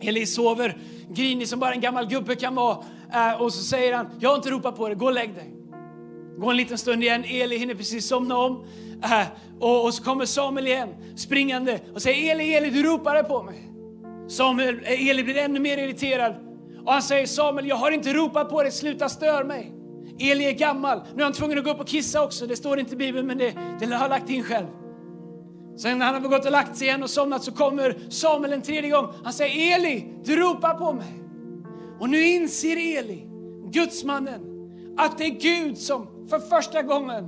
Eli 0.00 0.26
sover, 0.26 0.78
grinig 1.08 1.48
som 1.48 1.60
bara 1.60 1.72
en 1.72 1.80
gammal 1.80 2.06
gubbe 2.06 2.34
kan 2.34 2.54
vara. 2.54 2.84
Äh, 3.12 3.42
och 3.42 3.52
så 3.52 3.62
säger 3.62 3.92
han, 3.92 4.06
jag 4.20 4.28
har 4.28 4.36
inte 4.36 4.50
ropat 4.50 4.76
på 4.76 4.88
dig, 4.88 4.96
gå 4.96 5.06
och 5.06 5.12
lägg 5.12 5.34
dig. 5.34 5.61
Gå 6.38 6.50
en 6.50 6.56
liten 6.56 6.78
stund 6.78 7.02
igen, 7.02 7.24
Eli 7.24 7.58
hinner 7.58 7.74
precis 7.74 8.08
somna 8.08 8.36
om. 8.36 8.64
Äh, 9.04 9.26
och, 9.60 9.84
och, 9.84 9.94
så 9.94 10.02
kommer 10.04 10.24
Samuel 10.24 10.66
igen 10.66 10.88
springande 11.16 11.80
och 11.94 12.02
säger 12.02 12.32
Eli, 12.32 12.54
Eli, 12.54 12.70
du 12.70 12.82
ropade 12.82 13.24
på 13.24 13.42
mig. 13.42 13.72
Samuel, 14.28 14.80
eh, 14.84 15.08
Eli 15.08 15.24
blir 15.24 15.36
ännu 15.36 15.60
mer 15.60 15.78
irriterad 15.78 16.34
och 16.84 16.92
han 16.92 17.02
säger 17.02 17.26
Samuel, 17.26 17.68
jag 17.68 17.76
har 17.76 17.90
inte 17.90 18.12
ropat 18.12 18.50
på 18.50 18.62
dig, 18.62 18.72
sluta 18.72 19.08
stör 19.08 19.44
mig. 19.44 19.72
Eli 20.18 20.44
är 20.44 20.52
gammal, 20.52 21.00
nu 21.14 21.20
är 21.20 21.24
han 21.24 21.32
tvungen 21.32 21.58
att 21.58 21.64
gå 21.64 21.70
upp 21.70 21.80
och 21.80 21.88
kissa 21.88 22.24
också, 22.24 22.46
det 22.46 22.56
står 22.56 22.80
inte 22.80 22.92
i 22.94 22.96
Bibeln 22.96 23.26
men 23.26 23.38
det, 23.38 23.54
det 23.80 23.86
har 23.86 24.04
jag 24.04 24.10
lagt 24.10 24.30
in 24.30 24.42
själv. 24.42 24.66
Sen 25.76 25.98
när 25.98 26.06
han 26.06 26.22
har 26.22 26.28
gått 26.28 26.46
och 26.46 26.52
lagt 26.52 26.76
sig 26.76 26.86
igen 26.86 27.02
och 27.02 27.10
somnat 27.10 27.44
så 27.44 27.52
kommer 27.52 27.96
Samuel 28.08 28.52
en 28.52 28.62
tredje 28.62 28.90
gång. 28.90 29.12
Han 29.24 29.32
säger 29.32 29.76
Eli, 29.76 30.04
du 30.24 30.36
ropar 30.36 30.74
på 30.74 30.92
mig. 30.92 31.22
Och 32.00 32.10
nu 32.10 32.24
inser 32.24 32.98
Eli, 32.98 33.26
gudsmannen, 33.70 34.40
att 34.96 35.18
det 35.18 35.24
är 35.24 35.40
Gud 35.40 35.78
som 35.78 36.06
för 36.28 36.38
första 36.38 36.82
gången 36.82 37.26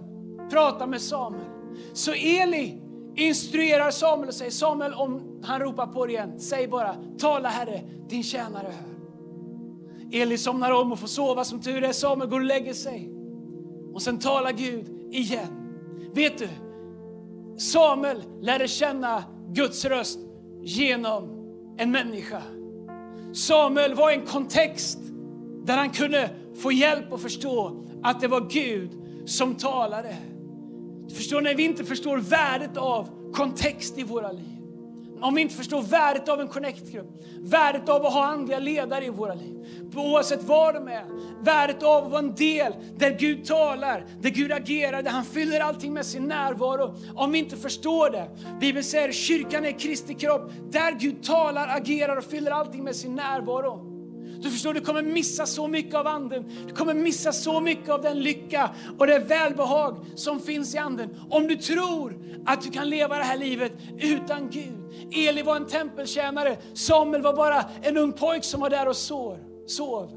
pratar 0.51 0.87
med 0.87 1.01
Samuel. 1.01 1.45
Så 1.93 2.13
Eli 2.13 2.81
instruerar 3.17 3.91
Samuel 3.91 4.29
och 4.29 4.35
säger 4.35 4.51
Samuel 4.51 4.95
om 4.95 5.41
han 5.43 5.61
ropar 5.61 5.87
på 5.87 6.07
dig 6.07 6.15
igen, 6.15 6.41
säg 6.41 6.69
bara 6.69 6.97
tala 7.19 7.49
Herre, 7.49 7.83
din 8.09 8.23
tjänare 8.23 8.67
hör. 8.67 8.95
Eli 10.21 10.39
somnar 10.39 10.71
om 10.71 10.93
och 10.93 10.99
får 10.99 11.07
sova 11.07 11.45
som 11.45 11.61
tur 11.61 11.85
är. 11.85 11.93
Samuel 11.93 12.31
går 12.31 12.41
och 12.41 12.47
lägger 12.47 12.75
sig. 12.75 13.11
Och 13.95 14.03
sen 14.03 14.19
talar 14.19 14.53
Gud 14.53 14.89
igen. 15.11 15.49
Vet 16.15 16.39
du, 16.39 16.49
Samuel 17.59 18.23
lärde 18.41 18.69
känna 18.69 19.25
Guds 19.49 19.85
röst 19.85 20.19
genom 20.63 21.29
en 21.79 21.91
människa. 21.91 22.43
Samuel 23.33 23.95
var 23.95 24.11
i 24.11 24.15
en 24.15 24.27
kontext 24.27 24.99
där 25.65 25.77
han 25.77 25.91
kunde 25.91 26.31
få 26.55 26.73
hjälp 26.73 27.13
att 27.13 27.21
förstå 27.21 27.85
att 28.05 28.21
det 28.21 28.29
var 28.29 28.51
Gud 28.51 28.91
som 29.27 29.55
talade. 29.55 30.17
Förstår 31.17 31.41
när 31.41 31.55
vi 31.55 31.63
inte 31.63 31.85
förstår 31.85 32.19
värdet 32.19 32.77
av 32.77 33.33
kontext 33.33 33.99
i 33.99 34.03
våra 34.03 34.33
liv. 34.33 34.51
Om 35.21 35.35
vi 35.35 35.43
inte 35.43 35.55
förstår 35.55 35.83
värdet 35.83 36.29
av 36.29 36.41
en 36.41 36.49
connect-grupp, 36.49 37.25
värdet 37.41 37.89
av 37.89 38.07
att 38.07 38.13
ha 38.13 38.25
andliga 38.25 38.59
ledare 38.59 39.05
i 39.05 39.11
våra 39.11 39.35
liv, 39.35 39.55
oavsett 39.95 40.43
var 40.43 40.73
de 40.73 40.89
är. 40.89 41.05
Värdet 41.45 41.83
av 41.83 42.05
att 42.05 42.11
vara 42.11 42.19
en 42.19 42.35
del 42.35 42.73
där 42.97 43.19
Gud 43.19 43.45
talar, 43.45 44.07
där 44.21 44.31
Gud 44.31 44.53
agerar, 44.53 45.03
där 45.03 45.11
han 45.11 45.25
fyller 45.25 45.61
allting 45.61 45.93
med 45.93 46.07
sin 46.07 46.25
närvaro. 46.25 46.95
Om 47.15 47.33
vi 47.33 47.39
inte 47.39 47.57
förstår 47.57 48.11
det. 48.11 48.29
Bibeln 48.61 48.85
säger 48.85 49.13
kyrkan 49.13 49.65
är 49.65 49.79
Kristi 49.79 50.15
kropp, 50.15 50.51
där 50.71 50.93
Gud 50.93 51.23
talar, 51.23 51.69
agerar 51.69 52.17
och 52.17 52.25
fyller 52.25 52.51
allting 52.51 52.85
med 52.85 52.97
sin 52.97 53.15
närvaro. 53.15 53.84
Du 54.45 54.51
förstår, 54.51 54.75
du 54.75 54.81
kommer 54.81 55.03
missa 55.03 55.47
så 55.47 55.69
mycket 55.69 55.95
av 55.95 56.07
anden. 56.07 56.45
Du 56.67 56.75
kommer 56.75 56.95
missa 56.95 57.33
så 57.33 57.61
mycket 57.61 57.89
av 57.89 58.03
den 58.03 58.19
lycka 58.19 58.71
och 58.99 59.07
det 59.07 59.19
välbehag 59.19 59.97
som 60.15 60.41
finns 60.41 60.75
i 60.75 60.79
anden. 60.79 61.17
Om 61.31 61.47
du 61.47 61.57
tror 61.57 62.19
att 62.47 62.63
du 62.63 62.71
kan 62.71 62.89
leva 62.91 63.19
det 63.19 63.25
här 63.25 63.39
livet 63.39 63.73
utan 63.99 64.51
Gud. 64.51 64.93
Eli 65.13 65.43
var 65.43 65.57
en 65.57 65.67
tempeltjänare, 65.67 66.57
Samuel 66.75 67.23
var 67.23 67.37
bara 67.37 67.65
en 67.83 67.97
ung 67.97 68.13
pojk 68.13 68.45
som 68.45 68.61
var 68.61 68.71
där 68.71 68.89
och 68.89 68.97
sov. 69.67 70.09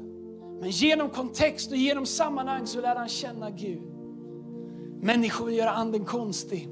Men 0.60 0.70
genom 0.70 1.10
kontext 1.10 1.70
och 1.70 1.76
genom 1.76 2.06
sammanhang 2.06 2.66
så 2.66 2.80
lär 2.80 2.96
han 2.96 3.08
känna 3.08 3.50
Gud. 3.50 3.82
Människor 5.00 5.46
vill 5.46 5.56
göra 5.56 5.70
anden 5.70 6.04
konstig. 6.04 6.68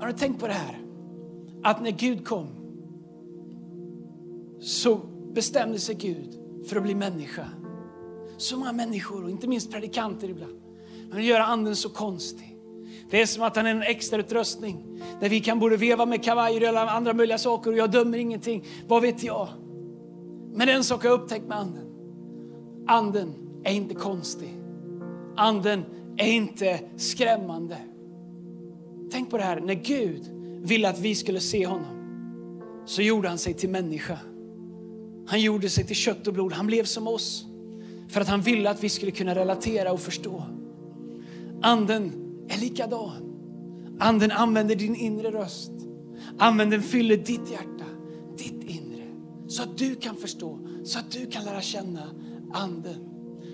Har 0.00 0.06
du 0.06 0.12
tänkt 0.12 0.40
på 0.40 0.46
det 0.46 0.52
här? 0.52 0.78
Att 1.62 1.82
när 1.82 1.90
Gud 1.90 2.26
kom 2.26 2.63
så 4.64 5.00
bestämde 5.32 5.78
sig 5.78 5.94
Gud 5.94 6.38
för 6.68 6.76
att 6.76 6.82
bli 6.82 6.94
människa. 6.94 7.48
Så 8.36 8.56
många 8.56 8.72
människor, 8.72 9.24
och 9.24 9.30
inte 9.30 9.48
minst 9.48 9.72
predikanter 9.72 10.28
ibland, 10.28 10.60
men 11.08 11.16
vill 11.16 11.28
göra 11.28 11.44
anden 11.44 11.76
så 11.76 11.88
konstig. 11.88 12.58
Det 13.10 13.22
är 13.22 13.26
som 13.26 13.42
att 13.42 13.56
han 13.56 13.66
är 13.66 13.70
en 13.70 13.82
extra 13.82 14.20
utrustning 14.20 15.02
där 15.20 15.28
vi 15.28 15.40
kan 15.40 15.58
både 15.58 15.76
veva 15.76 16.06
med 16.06 16.24
kavajer 16.24 16.72
och 16.72 16.92
andra 16.92 17.12
möjliga 17.12 17.38
saker 17.38 17.70
och 17.70 17.76
jag 17.76 17.90
dömer 17.90 18.18
ingenting. 18.18 18.64
Vad 18.88 19.02
vet 19.02 19.22
jag? 19.22 19.48
Men 20.52 20.68
en 20.68 20.84
sak 20.84 21.02
har 21.02 21.10
jag 21.10 21.20
upptäckt 21.20 21.46
med 21.46 21.58
anden. 21.58 21.86
Anden 22.86 23.34
är 23.64 23.72
inte 23.72 23.94
konstig. 23.94 24.54
Anden 25.36 25.84
är 26.16 26.32
inte 26.32 26.80
skrämmande. 26.96 27.76
Tänk 29.12 29.30
på 29.30 29.36
det 29.36 29.42
här, 29.42 29.60
när 29.60 29.74
Gud 29.74 30.22
ville 30.62 30.88
att 30.88 30.98
vi 30.98 31.14
skulle 31.14 31.40
se 31.40 31.66
honom 31.66 31.94
så 32.86 33.02
gjorde 33.02 33.28
han 33.28 33.38
sig 33.38 33.54
till 33.54 33.70
människa. 33.70 34.18
Han 35.26 35.40
gjorde 35.40 35.70
sig 35.70 35.84
till 35.84 35.96
kött 35.96 36.26
och 36.26 36.34
blod. 36.34 36.52
Han 36.52 36.66
blev 36.66 36.84
som 36.84 37.06
oss. 37.06 37.44
För 38.08 38.20
att 38.20 38.28
han 38.28 38.40
ville 38.40 38.70
att 38.70 38.84
vi 38.84 38.88
skulle 38.88 39.10
kunna 39.10 39.34
relatera 39.34 39.92
och 39.92 40.00
förstå. 40.00 40.42
Anden 41.62 42.12
är 42.48 42.60
likadan. 42.60 43.34
Anden 44.00 44.30
använder 44.30 44.74
din 44.74 44.94
inre 44.94 45.30
röst. 45.30 45.72
Anden 46.38 46.82
fyller 46.82 47.16
ditt 47.16 47.50
hjärta, 47.50 47.84
ditt 48.38 48.64
inre. 48.64 49.04
Så 49.48 49.62
att 49.62 49.78
du 49.78 49.94
kan 49.94 50.16
förstå, 50.16 50.58
så 50.84 50.98
att 50.98 51.10
du 51.10 51.26
kan 51.26 51.44
lära 51.44 51.60
känna 51.60 52.02
anden. 52.52 53.08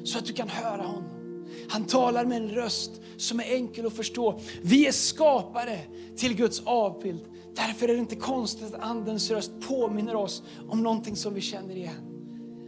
Så 0.04 0.18
att 0.18 0.24
du 0.24 0.32
kan 0.32 0.48
höra 0.48 0.82
honom. 0.82 1.20
Han 1.68 1.84
talar 1.84 2.24
med 2.24 2.42
en 2.42 2.48
röst 2.48 3.00
som 3.16 3.40
är 3.40 3.44
enkel 3.44 3.86
att 3.86 3.92
förstå. 3.92 4.40
Vi 4.62 4.86
är 4.86 4.92
skapare 4.92 5.78
till 6.16 6.34
Guds 6.34 6.62
avbild. 6.64 7.24
Därför 7.54 7.88
är 7.88 7.92
det 7.92 7.98
inte 7.98 8.16
konstigt 8.16 8.74
att 8.74 8.80
Andens 8.80 9.30
röst 9.30 9.52
påminner 9.68 10.16
oss 10.16 10.42
om 10.68 10.82
någonting 10.82 11.16
som 11.16 11.34
vi 11.34 11.40
känner 11.40 11.76
igen. 11.76 12.10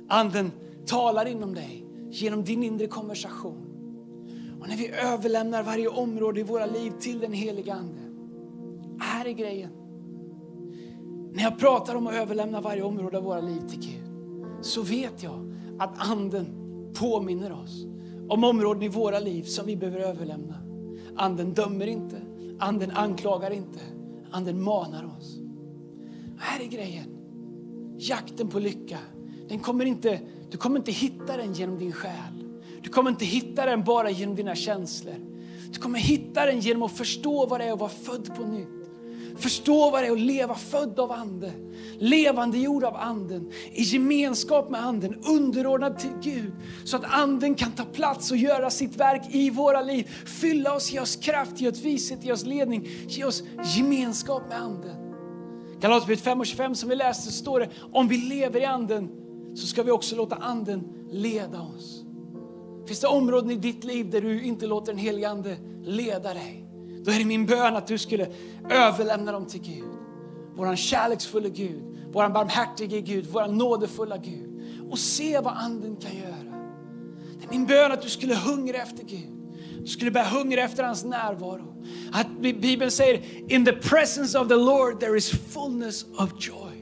Anden 0.08 0.52
talar 0.86 1.26
inom 1.26 1.54
dig 1.54 1.84
genom 2.10 2.44
din 2.44 2.62
inre 2.62 2.86
konversation. 2.86 3.68
Och 4.60 4.68
när 4.68 4.76
vi 4.76 4.88
överlämnar 4.88 5.62
varje 5.62 5.88
område 5.88 6.40
i 6.40 6.42
våra 6.42 6.66
liv 6.66 6.92
till 7.00 7.20
den 7.20 7.32
heliga 7.32 7.74
Ande, 7.74 8.00
här 9.00 9.26
är 9.26 9.32
grejen. 9.32 9.70
När 11.32 11.42
jag 11.42 11.58
pratar 11.58 11.94
om 11.94 12.06
att 12.06 12.14
överlämna 12.14 12.60
varje 12.60 12.82
område 12.82 13.18
av 13.18 13.24
våra 13.24 13.40
liv 13.40 13.60
till 13.68 13.80
Gud, 13.80 14.64
så 14.64 14.82
vet 14.82 15.22
jag 15.22 15.54
att 15.78 16.10
Anden 16.10 16.46
påminner 16.94 17.52
oss 17.52 17.86
om 18.28 18.44
områden 18.44 18.82
i 18.82 18.88
våra 18.88 19.18
liv 19.18 19.42
som 19.42 19.66
vi 19.66 19.76
behöver 19.76 20.00
överlämna. 20.00 20.54
Anden 21.16 21.54
dömer 21.54 21.86
inte, 21.86 22.16
Anden 22.58 22.90
anklagar 22.90 23.50
inte, 23.50 23.80
Anden 24.32 24.62
manar 24.62 25.16
oss. 25.18 25.38
Här 26.38 26.60
är 26.60 26.66
grejen. 26.66 27.18
Jakten 27.98 28.48
på 28.48 28.58
lycka, 28.58 28.98
den 29.48 29.58
kommer 29.58 29.84
inte, 29.84 30.20
du 30.50 30.56
kommer 30.56 30.78
inte 30.78 30.92
hitta 30.92 31.36
den 31.36 31.52
genom 31.52 31.78
din 31.78 31.92
själ. 31.92 32.44
Du 32.82 32.90
kommer 32.90 33.10
inte 33.10 33.24
hitta 33.24 33.66
den 33.66 33.84
bara 33.84 34.10
genom 34.10 34.36
dina 34.36 34.54
känslor. 34.54 35.14
Du 35.72 35.80
kommer 35.80 35.98
hitta 35.98 36.46
den 36.46 36.60
genom 36.60 36.82
att 36.82 36.92
förstå 36.92 37.46
vad 37.46 37.60
det 37.60 37.64
är 37.64 37.72
att 37.72 37.80
vara 37.80 37.90
född 37.90 38.34
på 38.36 38.42
nytt. 38.42 38.81
Förstå 39.36 39.90
vad 39.90 40.02
det 40.02 40.06
är 40.06 40.12
att 40.12 40.20
leva 40.20 40.54
född 40.54 41.00
av 41.00 41.12
Ande, 41.12 41.52
levande 41.98 42.58
jord 42.58 42.84
av 42.84 42.96
Anden, 42.96 43.52
i 43.72 43.82
gemenskap 43.82 44.70
med 44.70 44.84
Anden, 44.84 45.24
underordnad 45.24 45.98
till 45.98 46.10
Gud. 46.22 46.52
Så 46.84 46.96
att 46.96 47.04
Anden 47.04 47.54
kan 47.54 47.72
ta 47.72 47.84
plats 47.84 48.30
och 48.30 48.36
göra 48.36 48.70
sitt 48.70 48.96
verk 48.96 49.22
i 49.30 49.50
våra 49.50 49.82
liv. 49.82 50.10
Fylla 50.26 50.74
oss, 50.74 50.92
ge 50.92 51.00
oss 51.00 51.16
kraft, 51.16 51.60
ge 51.60 51.70
oss 51.70 51.80
vishet, 51.80 52.24
ge 52.24 52.32
oss 52.32 52.44
ledning, 52.44 52.88
ge 53.08 53.24
oss 53.24 53.42
gemenskap 53.76 54.42
med 54.48 54.58
Anden. 54.58 54.96
Galaterbrevet 55.80 56.24
5 56.24 56.40
och 56.40 56.46
25 56.46 56.74
som 56.74 56.88
vi 56.88 56.96
läste 56.96 57.32
står 57.32 57.60
det, 57.60 57.68
om 57.92 58.08
vi 58.08 58.16
lever 58.16 58.60
i 58.60 58.64
Anden 58.64 59.08
så 59.54 59.66
ska 59.66 59.82
vi 59.82 59.90
också 59.90 60.16
låta 60.16 60.36
Anden 60.36 61.08
leda 61.10 61.60
oss. 61.60 62.04
Finns 62.86 63.00
det 63.00 63.06
områden 63.06 63.50
i 63.50 63.56
ditt 63.56 63.84
liv 63.84 64.10
där 64.10 64.20
du 64.20 64.42
inte 64.42 64.66
låter 64.66 64.92
den 64.92 64.98
helige 64.98 65.28
Ande 65.28 65.56
leda 65.82 66.34
dig? 66.34 66.61
Då 67.04 67.10
är 67.10 67.18
det 67.18 67.24
min 67.24 67.46
bön 67.46 67.76
att 67.76 67.86
du 67.86 67.98
skulle 67.98 68.28
överlämna 68.70 69.32
dem 69.32 69.46
till 69.46 69.60
Gud. 69.60 69.84
Våran 70.54 70.76
kärleksfulla 70.76 71.48
Gud, 71.48 71.82
våran 72.12 72.32
barmhärtige 72.32 73.00
Gud, 73.00 73.26
våran 73.26 73.58
nådefulla 73.58 74.16
Gud. 74.16 74.62
Och 74.90 74.98
se 74.98 75.40
vad 75.40 75.56
Anden 75.56 75.96
kan 75.96 76.16
göra. 76.16 76.58
Det 77.38 77.44
är 77.44 77.50
min 77.50 77.66
bön 77.66 77.92
att 77.92 78.02
du 78.02 78.08
skulle 78.08 78.34
hungra 78.34 78.78
efter 78.78 79.04
Gud. 79.04 79.30
Du 79.80 79.86
skulle 79.86 80.10
börja 80.10 80.26
hungra 80.26 80.62
efter 80.62 80.82
hans 80.82 81.04
närvaro. 81.04 81.82
Att 82.12 82.40
Bibeln 82.40 82.90
säger, 82.90 83.22
in 83.52 83.64
the 83.64 83.72
presence 83.72 84.38
of 84.38 84.48
the 84.48 84.56
Lord 84.56 85.00
there 85.00 85.16
is 85.16 85.30
fullness 85.30 86.04
of 86.18 86.32
joy. 86.38 86.72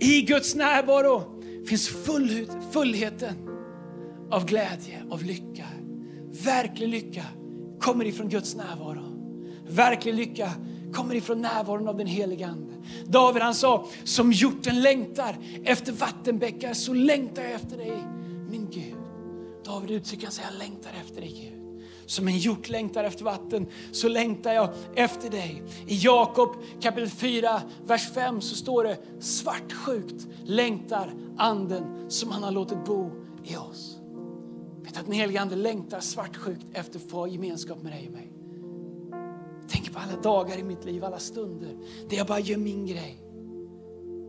I 0.00 0.22
Guds 0.22 0.54
närvaro 0.54 1.42
finns 1.68 1.88
fullheten 2.72 3.34
av 4.30 4.46
glädje, 4.46 5.02
av 5.10 5.22
lycka. 5.22 5.64
Verklig 6.44 6.88
lycka 6.88 7.24
kommer 7.80 8.04
ifrån 8.04 8.28
Guds 8.28 8.54
närvaro. 8.56 9.02
Verklig 9.68 10.14
lycka 10.14 10.50
kommer 10.92 11.14
ifrån 11.14 11.40
närvaron 11.42 11.88
av 11.88 11.96
den 11.96 12.06
helige 12.06 12.46
Ande. 12.46 12.74
David 13.06 13.42
han 13.42 13.54
sa, 13.54 13.86
som 14.04 14.32
hjorten 14.32 14.82
längtar 14.82 15.36
efter 15.64 15.92
vattenbäckar 15.92 16.74
så 16.74 16.94
längtar 16.94 17.42
jag 17.42 17.52
efter 17.52 17.76
dig, 17.76 18.02
min 18.50 18.68
Gud. 18.70 18.94
David 19.64 19.90
uttrycker 19.90 20.30
sig, 20.30 20.44
jag 20.50 20.58
längtar 20.58 20.90
efter 21.00 21.20
dig 21.20 21.30
Gud. 21.30 21.60
Som 22.06 22.28
en 22.28 22.38
hjort 22.38 22.68
längtar 22.68 23.04
efter 23.04 23.24
vatten 23.24 23.66
så 23.92 24.08
längtar 24.08 24.52
jag 24.52 24.68
efter 24.94 25.30
dig. 25.30 25.62
I 25.86 25.96
Jakob 25.96 26.56
kapitel 26.80 27.10
4, 27.10 27.62
vers 27.86 28.12
5 28.14 28.40
så 28.40 28.56
står 28.56 28.84
det, 28.84 28.98
svartsjukt 29.20 30.26
längtar 30.44 31.14
anden 31.38 32.10
som 32.10 32.30
han 32.30 32.42
har 32.42 32.50
låtit 32.50 32.84
bo 32.84 33.10
i 33.44 33.56
oss. 33.56 33.89
Vet 34.90 34.98
att 34.98 35.04
den 35.04 35.14
helige 35.14 35.40
Ande 35.40 35.56
längtar 35.56 36.00
svartsjukt 36.00 36.66
efter 36.72 36.98
att 36.98 37.10
få 37.10 37.28
gemenskap 37.28 37.82
med 37.82 37.92
dig 37.92 38.06
och 38.06 38.12
mig. 38.12 38.32
Tänk 39.68 39.92
på 39.92 39.98
alla 39.98 40.20
dagar 40.22 40.58
i 40.58 40.62
mitt 40.62 40.84
liv, 40.84 41.04
alla 41.04 41.18
stunder 41.18 41.76
där 42.08 42.16
jag 42.16 42.26
bara 42.26 42.40
gör 42.40 42.58
min 42.58 42.86
grej. 42.86 43.18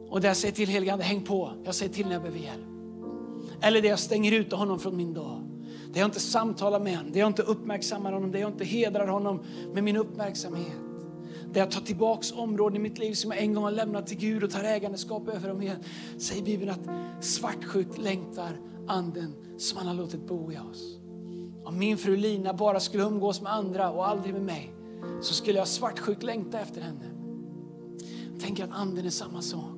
Och 0.09 0.21
där 0.21 0.27
jag 0.27 0.37
säger 0.37 0.53
till 0.53 0.69
helige 0.69 0.93
Ande, 0.93 1.05
häng 1.05 1.21
på. 1.21 1.51
Jag 1.63 1.75
säger 1.75 1.93
till 1.93 2.05
när 2.05 2.13
jag 2.13 2.21
behöver 2.21 2.39
hjälp. 2.39 2.65
Eller 3.61 3.81
där 3.81 3.89
jag 3.89 3.99
stänger 3.99 4.31
ut 4.31 4.51
honom 4.51 4.79
från 4.79 4.97
min 4.97 5.13
dag. 5.13 5.41
Där 5.93 5.99
jag 5.99 6.07
inte 6.07 6.19
samtalar 6.19 6.79
med 6.79 6.97
honom, 6.97 7.11
där 7.11 7.19
jag 7.19 7.29
inte 7.29 7.41
uppmärksammar 7.41 8.11
honom, 8.11 8.31
där 8.31 8.39
jag 8.39 8.51
inte 8.51 8.65
hedrar 8.65 9.07
honom 9.07 9.43
med 9.73 9.83
min 9.83 9.97
uppmärksamhet. 9.97 10.77
Där 11.53 11.61
jag 11.61 11.71
tar 11.71 11.81
tillbaks 11.81 12.31
områden 12.31 12.75
i 12.75 12.79
mitt 12.79 12.97
liv 12.97 13.13
som 13.13 13.31
jag 13.31 13.39
en 13.39 13.53
gång 13.53 13.63
har 13.63 13.71
lämnat 13.71 14.07
till 14.07 14.17
Gud 14.17 14.43
och 14.43 14.51
tar 14.51 14.63
ägandeskap 14.63 15.27
över 15.27 15.49
dem 15.49 15.61
igen. 15.61 15.83
Säger 16.17 16.43
Bibeln 16.43 16.71
att 16.71 17.25
svartsjukt 17.25 17.97
längtar 17.97 18.59
anden 18.87 19.35
som 19.61 19.77
han 19.77 19.87
har 19.87 19.93
låtit 19.93 20.27
bo 20.27 20.51
i 20.51 20.57
oss. 20.57 20.97
Om 21.63 21.77
min 21.79 21.97
fru 21.97 22.15
Lina 22.15 22.53
bara 22.53 22.79
skulle 22.79 23.03
umgås 23.03 23.41
med 23.41 23.53
andra 23.53 23.91
och 23.91 24.07
aldrig 24.07 24.33
med 24.33 24.43
mig 24.43 24.73
så 25.21 25.33
skulle 25.33 25.57
jag 25.57 25.67
svartsjukt 25.67 26.23
längta 26.23 26.59
efter 26.59 26.81
henne. 26.81 27.05
Tänk 28.39 28.59
att 28.59 28.71
anden 28.71 29.05
är 29.05 29.09
samma 29.09 29.41
sak. 29.41 29.77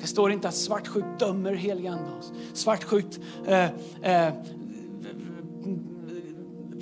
Det 0.00 0.06
står 0.06 0.32
inte 0.32 0.48
att 0.48 0.54
svartsjukt 0.54 1.18
dömer 1.18 1.54
heligande 1.54 2.10
oss. 2.18 2.32
Svartsjukt, 2.52 3.20
eh, 3.46 3.70
eh, 4.02 4.34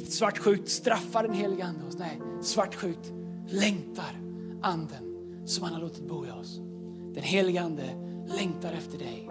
svartsjukt 0.08 0.68
straffar 0.68 1.22
den 1.22 1.32
helige 1.32 1.64
ande 1.64 1.86
oss. 1.86 1.98
Nej, 1.98 2.20
svartsjukt 2.42 3.12
längtar 3.48 4.20
anden 4.62 5.06
som 5.46 5.64
han 5.64 5.74
har 5.74 5.80
låtit 5.80 6.08
bo 6.08 6.26
i 6.26 6.30
oss. 6.30 6.60
Den 7.14 7.22
helige 7.22 7.62
ande 7.62 7.84
längtar 8.36 8.72
efter 8.72 8.98
dig. 8.98 9.28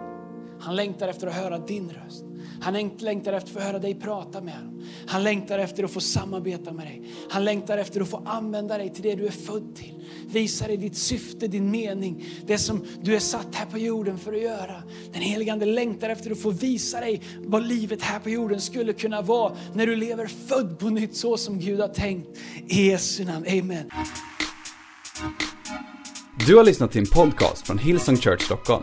Han 0.60 0.76
längtar 0.76 1.08
efter 1.08 1.26
att 1.26 1.34
höra 1.34 1.58
din 1.58 1.90
röst. 1.90 2.24
Han 2.60 2.74
längtar 2.74 3.32
efter 3.32 3.32
att 3.32 3.48
få 3.48 3.60
höra 3.60 3.78
dig 3.78 3.94
prata 3.94 4.40
med 4.40 4.54
honom. 4.54 4.82
Han 5.06 5.22
längtar 5.22 5.58
efter 5.58 5.84
att 5.84 5.90
få 5.90 6.00
samarbeta 6.00 6.72
med 6.72 6.86
dig. 6.86 7.02
Han 7.30 7.44
längtar 7.44 7.78
efter 7.78 8.00
att 8.00 8.08
få 8.08 8.22
använda 8.26 8.78
dig 8.78 8.92
till 8.94 9.02
det 9.02 9.14
du 9.14 9.26
är 9.26 9.30
född 9.30 9.76
till. 9.76 10.04
Visa 10.26 10.66
dig 10.66 10.76
ditt 10.76 10.96
syfte, 10.96 11.48
din 11.48 11.70
mening, 11.70 12.24
det 12.46 12.58
som 12.58 12.84
du 13.02 13.16
är 13.16 13.20
satt 13.20 13.54
här 13.54 13.66
på 13.66 13.78
jorden 13.78 14.18
för 14.18 14.32
att 14.32 14.42
göra. 14.42 14.82
Den 15.12 15.22
helige 15.22 15.52
Ande 15.52 15.66
längtar 15.66 16.08
efter 16.08 16.30
att 16.30 16.38
få 16.40 16.50
visa 16.50 17.00
dig 17.00 17.22
vad 17.38 17.68
livet 17.68 18.02
här 18.02 18.18
på 18.18 18.30
jorden 18.30 18.60
skulle 18.60 18.92
kunna 18.92 19.22
vara 19.22 19.56
när 19.74 19.86
du 19.86 19.96
lever 19.96 20.26
född 20.26 20.78
på 20.78 20.88
nytt 20.88 21.16
så 21.16 21.36
som 21.36 21.58
Gud 21.58 21.80
har 21.80 21.88
tänkt. 21.88 22.28
I 22.66 22.90
Jesu 22.90 23.24
namn, 23.24 23.46
Amen. 23.48 23.90
Du 26.46 26.56
har 26.56 26.64
lyssnat 26.64 26.92
till 26.92 27.00
en 27.00 27.06
podcast 27.06 27.66
från 27.66 27.78
Hillsong 27.78 28.16
Church 28.16 28.42
Stockholm. 28.42 28.82